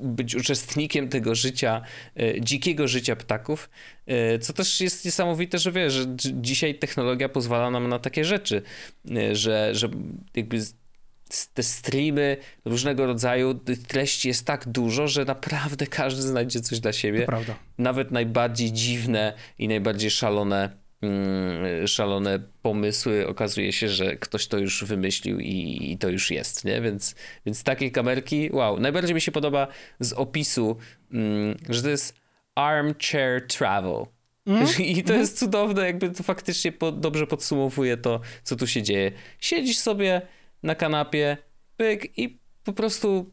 [0.00, 1.82] być uczestnikiem tego życia,
[2.16, 3.70] yy, dzikiego życia ptaków,
[4.06, 8.62] yy, co też jest niesamowite, że wiesz, że dzisiaj technologia pozwala nam na takie rzeczy,
[9.04, 9.88] yy, że, że
[10.34, 10.58] jakby
[11.54, 13.54] te streamy różnego rodzaju
[13.88, 17.26] treści jest tak dużo, że naprawdę każdy znajdzie coś dla siebie
[17.78, 20.70] nawet najbardziej dziwne i najbardziej szalone,
[21.02, 26.64] mm, szalone pomysły okazuje się, że ktoś to już wymyślił i, i to już jest,
[26.64, 26.80] nie?
[26.80, 27.14] Więc,
[27.46, 28.80] więc takie kamerki, wow.
[28.80, 29.66] Najbardziej mi się podoba
[30.00, 30.76] z opisu,
[31.12, 32.14] mm, że to jest
[32.54, 34.06] armchair travel.
[34.78, 39.12] I to jest cudowne, jakby to faktycznie po, dobrze podsumowuje to, co tu się dzieje.
[39.40, 40.22] Siedzisz sobie
[40.64, 41.36] na kanapie,
[41.76, 43.30] pyk i po prostu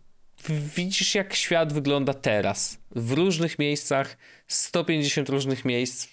[0.76, 2.78] widzisz, jak świat wygląda teraz.
[2.96, 4.18] W różnych miejscach,
[4.48, 6.08] 150 różnych miejsc.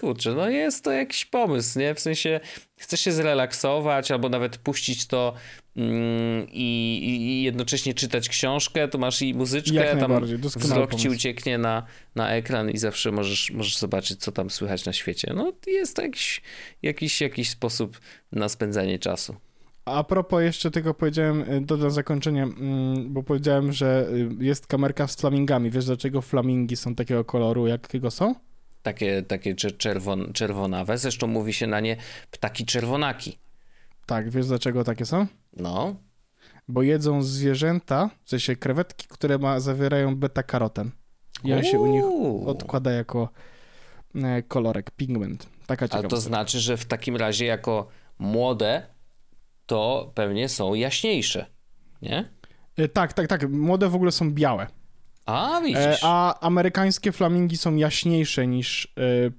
[0.00, 1.94] Kurczę, no jest to jakiś pomysł, nie?
[1.94, 2.40] W sensie
[2.76, 5.34] chcesz się zrelaksować albo nawet puścić to
[5.76, 10.24] mm, i, i jednocześnie czytać książkę, to masz i muzyczkę, Jak tam
[10.56, 11.10] wzrok ci pomysł.
[11.10, 15.32] ucieknie na, na ekran i zawsze możesz, możesz zobaczyć, co tam słychać na świecie.
[15.36, 16.42] No jest to jakiś,
[16.82, 18.00] jakiś, jakiś sposób
[18.32, 19.36] na spędzanie czasu.
[19.84, 24.08] A propos jeszcze tego powiedziałem, y, to na zakończenie, mm, bo powiedziałem, że
[24.40, 25.70] y, jest kamerka z flamingami.
[25.70, 28.34] Wiesz dlaczego flamingi są takiego koloru, jakiego są?
[28.82, 30.98] Takie, takie czer- czerwon, czerwonawe.
[30.98, 31.96] Zresztą mówi się na nie
[32.30, 33.38] ptaki czerwonaki.
[34.06, 35.26] Tak, wiesz dlaczego takie są?
[35.56, 35.96] No,
[36.68, 40.90] Bo jedzą zwierzęta, w sensie krewetki, które ma, zawierają beta-karoten.
[41.44, 42.04] I on się u nich
[42.48, 43.28] odkłada jako
[44.14, 45.46] e, kolorek, pigment.
[45.66, 46.08] Taka Ale ciekawa.
[46.08, 48.86] to znaczy, że w takim razie jako młode
[49.66, 51.46] to pewnie są jaśniejsze,
[52.02, 52.28] nie?
[52.76, 53.50] E, Tak, tak, tak.
[53.50, 54.66] Młode w ogóle są białe.
[55.26, 55.78] A, widzisz.
[55.78, 59.30] E, a amerykańskie flamingi są jaśniejsze niż e,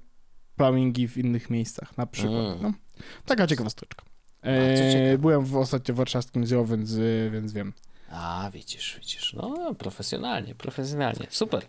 [0.56, 2.46] flamingi w innych miejscach, na przykład.
[2.46, 2.58] Mm.
[2.62, 2.72] No.
[3.24, 4.04] Taka ciekawosteczka.
[4.42, 6.94] E, byłem w ostatnio w warszawskim zoo, więc,
[7.30, 7.72] więc wiem.
[8.10, 9.34] A, widzisz, widzisz.
[9.34, 11.26] No, profesjonalnie, profesjonalnie.
[11.30, 11.62] Super.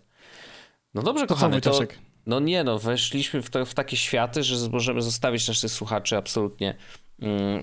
[0.94, 1.80] No dobrze, To kochany, to...
[2.26, 6.74] No nie no, weszliśmy w, to, w takie światy, że możemy zostawić naszych słuchaczy absolutnie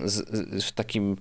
[0.04, 1.16] z, z, w takim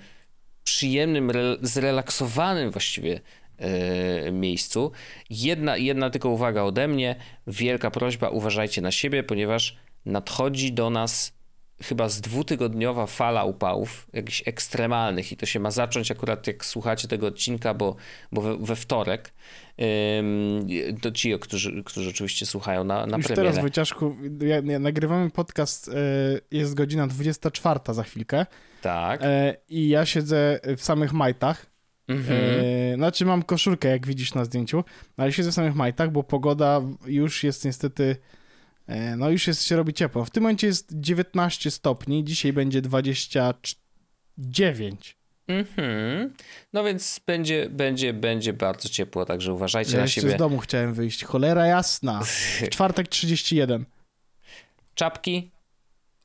[0.64, 3.22] przyjemnym, re, zrelaksowanym właściwie
[3.58, 4.92] e, miejscu.
[5.30, 7.16] Jedna, jedna tylko uwaga ode mnie,
[7.48, 11.35] wielka prośba, uważajcie na siebie, ponieważ nadchodzi do nas
[11.84, 17.08] chyba z dwutygodniowa fala upałów, jakichś ekstremalnych i to się ma zacząć akurat jak słuchacie
[17.08, 17.96] tego odcinka, bo,
[18.32, 19.34] bo we, we wtorek.
[21.02, 23.50] To ci, którzy, którzy oczywiście słuchają na, na Już premierę.
[23.50, 25.94] teraz, Wojciaszku, ja, ja, nagrywamy podcast, e,
[26.52, 28.46] jest godzina 24 za chwilkę
[28.82, 29.20] Tak.
[29.24, 31.66] e, i ja siedzę w samych majtach.
[32.08, 32.40] Mhm.
[32.94, 34.84] E, znaczy mam koszulkę, jak widzisz na zdjęciu,
[35.18, 38.16] ale siedzę w samych majtach, bo pogoda już jest niestety,
[39.18, 40.26] no już jest, się robi ciepło.
[40.26, 45.16] W tym momencie jest 19 stopni, dzisiaj będzie 29.
[45.48, 46.34] Mhm.
[46.74, 50.30] No więc będzie, będzie, będzie bardzo ciepło, także uważajcie Ja na siebie.
[50.30, 52.22] z domu chciałem wyjść, cholera jasna.
[52.24, 53.86] W czwartek 31.
[54.96, 55.52] Czapki,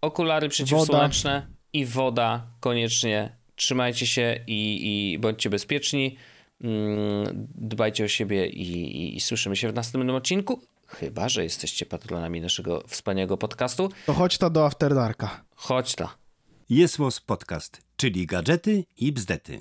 [0.00, 3.36] okulary przeciwsłoneczne i woda koniecznie.
[3.56, 6.16] Trzymajcie się i, i bądźcie bezpieczni.
[6.60, 10.60] Mm, Dbajcie o siebie i, i, i słyszymy się w następnym odcinku.
[10.90, 13.88] Chyba, że jesteście patronami naszego wspaniałego podcastu.
[14.06, 15.44] To chodź ta do After Darka.
[15.54, 16.14] Chodź ta.
[16.70, 19.58] Jest Podcast, czyli gadżety i bzdety.